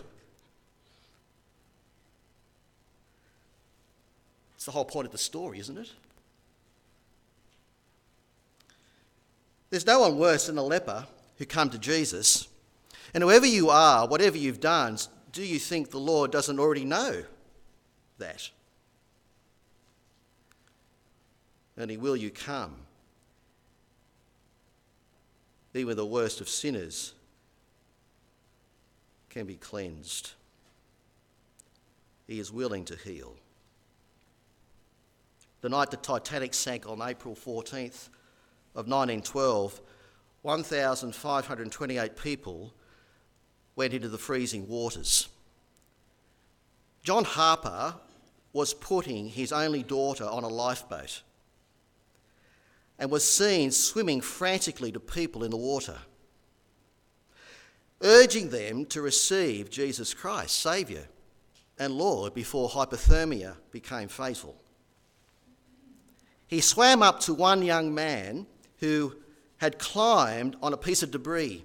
The 4.68 4.72
whole 4.72 4.84
point 4.84 5.06
of 5.06 5.12
the 5.12 5.16
story, 5.16 5.58
isn't 5.58 5.78
it? 5.78 5.90
There's 9.70 9.86
no 9.86 10.00
one 10.00 10.18
worse 10.18 10.48
than 10.48 10.58
a 10.58 10.62
leper 10.62 11.06
who 11.38 11.46
come 11.46 11.70
to 11.70 11.78
Jesus. 11.78 12.48
And 13.14 13.24
whoever 13.24 13.46
you 13.46 13.70
are, 13.70 14.06
whatever 14.06 14.36
you've 14.36 14.60
done, 14.60 14.98
do 15.32 15.42
you 15.42 15.58
think 15.58 15.90
the 15.90 15.96
Lord 15.96 16.30
doesn't 16.30 16.58
already 16.58 16.84
know 16.84 17.24
that? 18.18 18.50
Only 21.78 21.96
will 21.96 22.16
you 22.16 22.30
come? 22.30 22.74
Even 25.72 25.96
the 25.96 26.04
worst 26.04 26.42
of 26.42 26.48
sinners 26.50 27.14
can 29.30 29.46
be 29.46 29.54
cleansed. 29.54 30.32
He 32.26 32.38
is 32.38 32.52
willing 32.52 32.84
to 32.84 32.96
heal. 32.96 33.34
The 35.60 35.68
night 35.68 35.90
the 35.90 35.96
Titanic 35.96 36.54
sank 36.54 36.88
on 36.88 37.02
April 37.02 37.34
14th 37.34 38.08
of 38.74 38.86
1912, 38.86 39.80
1,528 40.42 42.16
people 42.16 42.72
went 43.74 43.92
into 43.92 44.08
the 44.08 44.18
freezing 44.18 44.68
waters. 44.68 45.28
John 47.02 47.24
Harper 47.24 47.94
was 48.52 48.74
putting 48.74 49.28
his 49.28 49.52
only 49.52 49.82
daughter 49.82 50.24
on 50.24 50.44
a 50.44 50.48
lifeboat 50.48 51.22
and 52.98 53.10
was 53.10 53.24
seen 53.24 53.70
swimming 53.70 54.20
frantically 54.20 54.92
to 54.92 55.00
people 55.00 55.44
in 55.44 55.50
the 55.50 55.56
water, 55.56 55.96
urging 58.02 58.50
them 58.50 58.84
to 58.86 59.02
receive 59.02 59.70
Jesus 59.70 60.14
Christ, 60.14 60.58
Saviour 60.58 61.04
and 61.78 61.94
Lord, 61.94 62.34
before 62.34 62.68
hypothermia 62.68 63.56
became 63.70 64.08
fatal. 64.08 64.56
He 66.48 66.62
swam 66.62 67.02
up 67.02 67.20
to 67.20 67.34
one 67.34 67.62
young 67.62 67.94
man 67.94 68.46
who 68.78 69.14
had 69.58 69.78
climbed 69.78 70.56
on 70.62 70.72
a 70.72 70.78
piece 70.78 71.02
of 71.02 71.10
debris. 71.10 71.64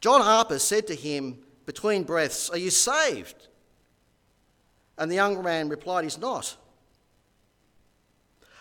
John 0.00 0.20
Harper 0.20 0.58
said 0.58 0.86
to 0.88 0.94
him 0.94 1.38
between 1.64 2.02
breaths, 2.02 2.50
Are 2.50 2.58
you 2.58 2.70
saved? 2.70 3.46
And 4.98 5.10
the 5.10 5.14
young 5.14 5.42
man 5.42 5.68
replied, 5.68 6.04
He's 6.04 6.18
not. 6.18 6.56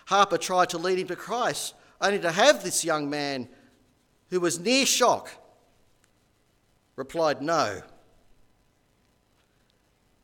Harper 0.06 0.38
tried 0.38 0.70
to 0.70 0.78
lead 0.78 1.00
him 1.00 1.08
to 1.08 1.16
Christ, 1.16 1.74
only 2.00 2.20
to 2.20 2.32
have 2.32 2.64
this 2.64 2.86
young 2.86 3.10
man, 3.10 3.50
who 4.30 4.40
was 4.40 4.60
near 4.60 4.86
shock, 4.86 5.32
replied, 6.96 7.42
No. 7.42 7.82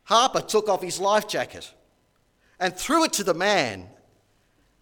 Harper 0.04 0.42
took 0.42 0.70
off 0.70 0.84
his 0.84 1.00
life 1.00 1.28
jacket 1.28 1.74
and 2.60 2.76
threw 2.76 3.06
it 3.06 3.14
to 3.14 3.24
the 3.24 3.34
man 3.34 3.90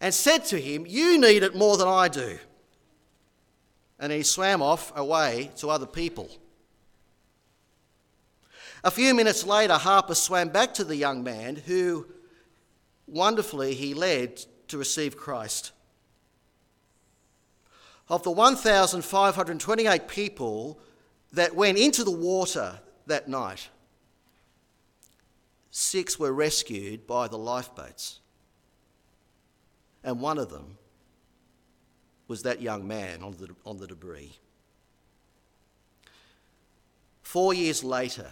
and 0.01 0.13
said 0.13 0.43
to 0.45 0.59
him, 0.59 0.85
You 0.87 1.19
need 1.19 1.43
it 1.43 1.55
more 1.55 1.77
than 1.77 1.87
I 1.87 2.07
do. 2.07 2.39
And 3.99 4.11
he 4.11 4.23
swam 4.23 4.63
off 4.63 4.91
away 4.97 5.51
to 5.57 5.69
other 5.69 5.85
people. 5.85 6.29
A 8.83 8.89
few 8.89 9.13
minutes 9.13 9.45
later, 9.45 9.75
Harper 9.75 10.15
swam 10.15 10.49
back 10.49 10.73
to 10.73 10.83
the 10.83 10.95
young 10.95 11.23
man 11.23 11.55
who 11.55 12.07
wonderfully 13.05 13.75
he 13.75 13.93
led 13.93 14.43
to 14.69 14.79
receive 14.79 15.15
Christ. 15.15 15.71
Of 18.09 18.23
the 18.23 18.31
1,528 18.31 20.07
people 20.07 20.79
that 21.31 21.55
went 21.55 21.77
into 21.77 22.03
the 22.03 22.11
water 22.11 22.79
that 23.05 23.29
night, 23.29 23.69
six 25.69 26.17
were 26.17 26.33
rescued 26.33 27.05
by 27.05 27.27
the 27.27 27.37
lifeboats 27.37 28.20
and 30.03 30.19
one 30.19 30.37
of 30.37 30.49
them 30.49 30.77
was 32.27 32.43
that 32.43 32.61
young 32.61 32.87
man 32.87 33.21
on 33.23 33.33
the, 33.33 33.49
on 33.65 33.77
the 33.77 33.87
debris. 33.87 34.39
Four 37.21 37.53
years 37.53 37.83
later, 37.83 38.27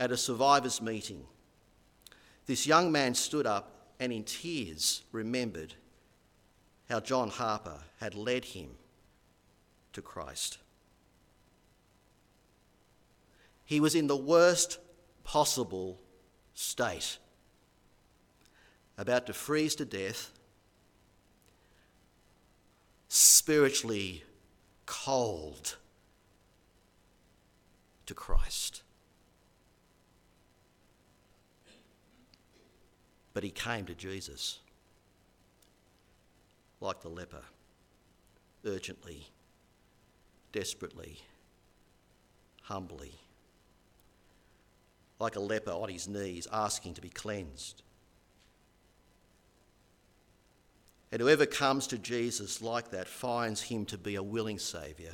at 0.00 0.10
a 0.10 0.16
survivors' 0.16 0.82
meeting, 0.82 1.24
this 2.46 2.66
young 2.66 2.90
man 2.90 3.14
stood 3.14 3.46
up 3.46 3.92
and 4.00 4.12
in 4.12 4.24
tears 4.24 5.02
remembered 5.12 5.74
how 6.90 7.00
John 7.00 7.30
Harper 7.30 7.78
had 8.00 8.14
led 8.14 8.44
him 8.44 8.70
to 9.92 10.02
Christ. 10.02 10.58
He 13.64 13.80
was 13.80 13.94
in 13.94 14.06
the 14.06 14.16
worst 14.16 14.78
possible 15.24 16.00
state, 16.52 17.18
about 18.98 19.26
to 19.26 19.32
freeze 19.32 19.74
to 19.76 19.84
death 19.84 20.30
spiritually 23.14 24.24
cold 24.86 25.76
to 28.06 28.14
Christ. 28.14 28.82
But 33.34 33.44
he 33.44 33.50
came 33.50 33.84
to 33.84 33.94
Jesus 33.94 34.60
like 36.80 37.02
the 37.02 37.10
leper, 37.10 37.42
urgently, 38.64 39.28
desperately, 40.52 41.18
humbly, 42.62 43.12
like 45.18 45.36
a 45.36 45.40
leper 45.40 45.72
on 45.72 45.90
his 45.90 46.08
knees 46.08 46.48
asking 46.50 46.94
to 46.94 47.02
be 47.02 47.10
cleansed. 47.10 47.82
And 51.12 51.20
whoever 51.20 51.44
comes 51.44 51.86
to 51.88 51.98
Jesus 51.98 52.62
like 52.62 52.90
that 52.90 53.06
finds 53.06 53.60
him 53.60 53.84
to 53.86 53.98
be 53.98 54.14
a 54.14 54.22
willing 54.22 54.58
Saviour. 54.58 55.12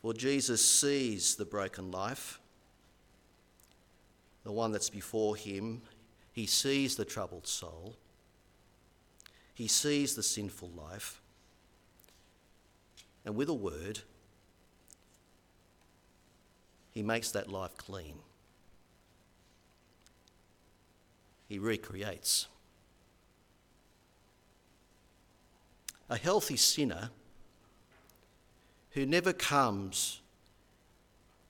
For 0.00 0.14
Jesus 0.14 0.64
sees 0.64 1.36
the 1.36 1.44
broken 1.44 1.90
life, 1.90 2.40
the 4.42 4.50
one 4.50 4.72
that's 4.72 4.90
before 4.90 5.36
him. 5.36 5.82
He 6.32 6.46
sees 6.46 6.96
the 6.96 7.04
troubled 7.04 7.46
soul. 7.46 7.94
He 9.54 9.68
sees 9.68 10.14
the 10.14 10.22
sinful 10.22 10.70
life. 10.70 11.20
And 13.24 13.36
with 13.36 13.50
a 13.50 13.54
word, 13.54 14.00
he 16.90 17.02
makes 17.02 17.30
that 17.32 17.50
life 17.50 17.76
clean. 17.76 18.14
He 21.52 21.58
recreates. 21.58 22.46
A 26.08 26.16
healthy 26.16 26.56
sinner 26.56 27.10
who 28.92 29.04
never 29.04 29.34
comes 29.34 30.22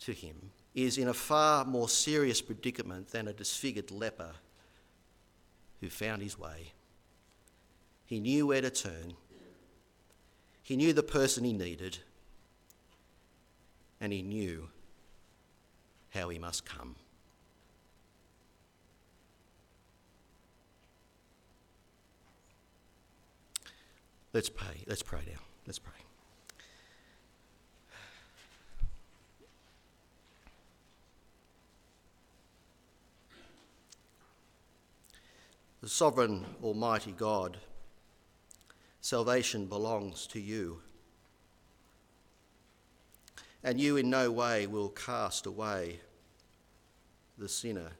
to 0.00 0.12
him 0.12 0.50
is 0.74 0.98
in 0.98 1.06
a 1.06 1.14
far 1.14 1.64
more 1.64 1.88
serious 1.88 2.42
predicament 2.42 3.12
than 3.12 3.28
a 3.28 3.32
disfigured 3.32 3.92
leper 3.92 4.32
who 5.80 5.88
found 5.88 6.20
his 6.20 6.36
way. 6.36 6.72
He 8.04 8.18
knew 8.18 8.48
where 8.48 8.60
to 8.60 8.70
turn, 8.70 9.14
he 10.64 10.74
knew 10.74 10.92
the 10.92 11.04
person 11.04 11.44
he 11.44 11.52
needed, 11.52 11.98
and 14.00 14.12
he 14.12 14.22
knew 14.22 14.68
how 16.10 16.28
he 16.28 16.40
must 16.40 16.66
come. 16.66 16.96
Let's 24.32 24.48
pray. 24.48 24.84
Let's 24.86 25.02
pray 25.02 25.20
now. 25.26 25.40
Let's 25.66 25.78
pray. 25.78 25.92
The 35.82 35.88
sovereign 35.88 36.46
Almighty 36.62 37.12
God, 37.12 37.58
salvation 39.00 39.66
belongs 39.66 40.26
to 40.28 40.40
you. 40.40 40.80
And 43.64 43.80
you 43.80 43.96
in 43.96 44.08
no 44.08 44.30
way 44.30 44.66
will 44.66 44.88
cast 44.88 45.44
away 45.44 46.00
the 47.36 47.48
sinner 47.48 47.90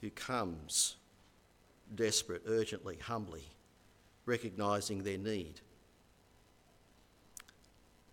who 0.00 0.10
comes 0.10 0.96
desperate, 1.94 2.42
urgently, 2.46 2.98
humbly, 3.00 3.44
recognising 4.28 5.02
their 5.02 5.16
need. 5.16 5.60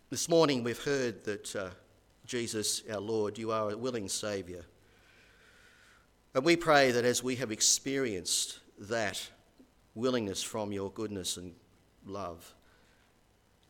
This 0.10 0.30
morning 0.30 0.64
we've 0.64 0.82
heard 0.82 1.26
that 1.26 1.56
uh, 1.56 1.70
Jesus, 2.26 2.84
our 2.90 3.02
Lord, 3.02 3.38
you 3.38 3.52
are 3.52 3.72
a 3.72 3.78
willing 3.78 4.08
Saviour. 4.08 4.62
And 6.34 6.46
we 6.46 6.56
pray 6.56 6.92
that 6.92 7.04
as 7.04 7.22
we 7.22 7.36
have 7.36 7.52
experienced 7.52 8.60
that 8.80 9.30
willingness 9.94 10.42
from 10.42 10.72
your 10.72 10.90
goodness 10.92 11.36
and 11.36 11.54
love, 12.06 12.54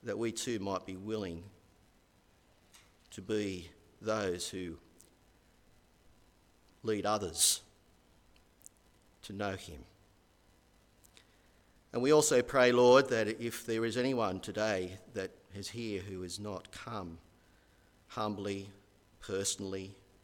that 0.04 0.18
we 0.18 0.32
too 0.32 0.60
might 0.60 0.86
be 0.86 0.98
willing 0.98 1.44
to 3.10 3.22
be 3.22 3.70
those 4.02 4.48
who 4.50 4.78
lead 6.84 7.08
others 7.08 7.62
to 9.24 9.34
know 9.34 9.54
him. 9.54 9.80
And 11.96 12.04
we 12.04 12.12
also 12.12 12.42
pray, 12.42 12.74
Lord, 12.74 13.08
that 13.08 13.40
if 13.42 13.66
there 13.66 13.86
is 13.86 13.96
anyone 13.96 14.42
today 14.42 14.98
that 15.14 15.32
is 15.56 15.70
here 15.70 16.02
who 16.02 16.24
has 16.24 16.42
not 16.42 16.70
come 16.70 17.20
humbly, 18.08 18.68
personally, 19.22 19.96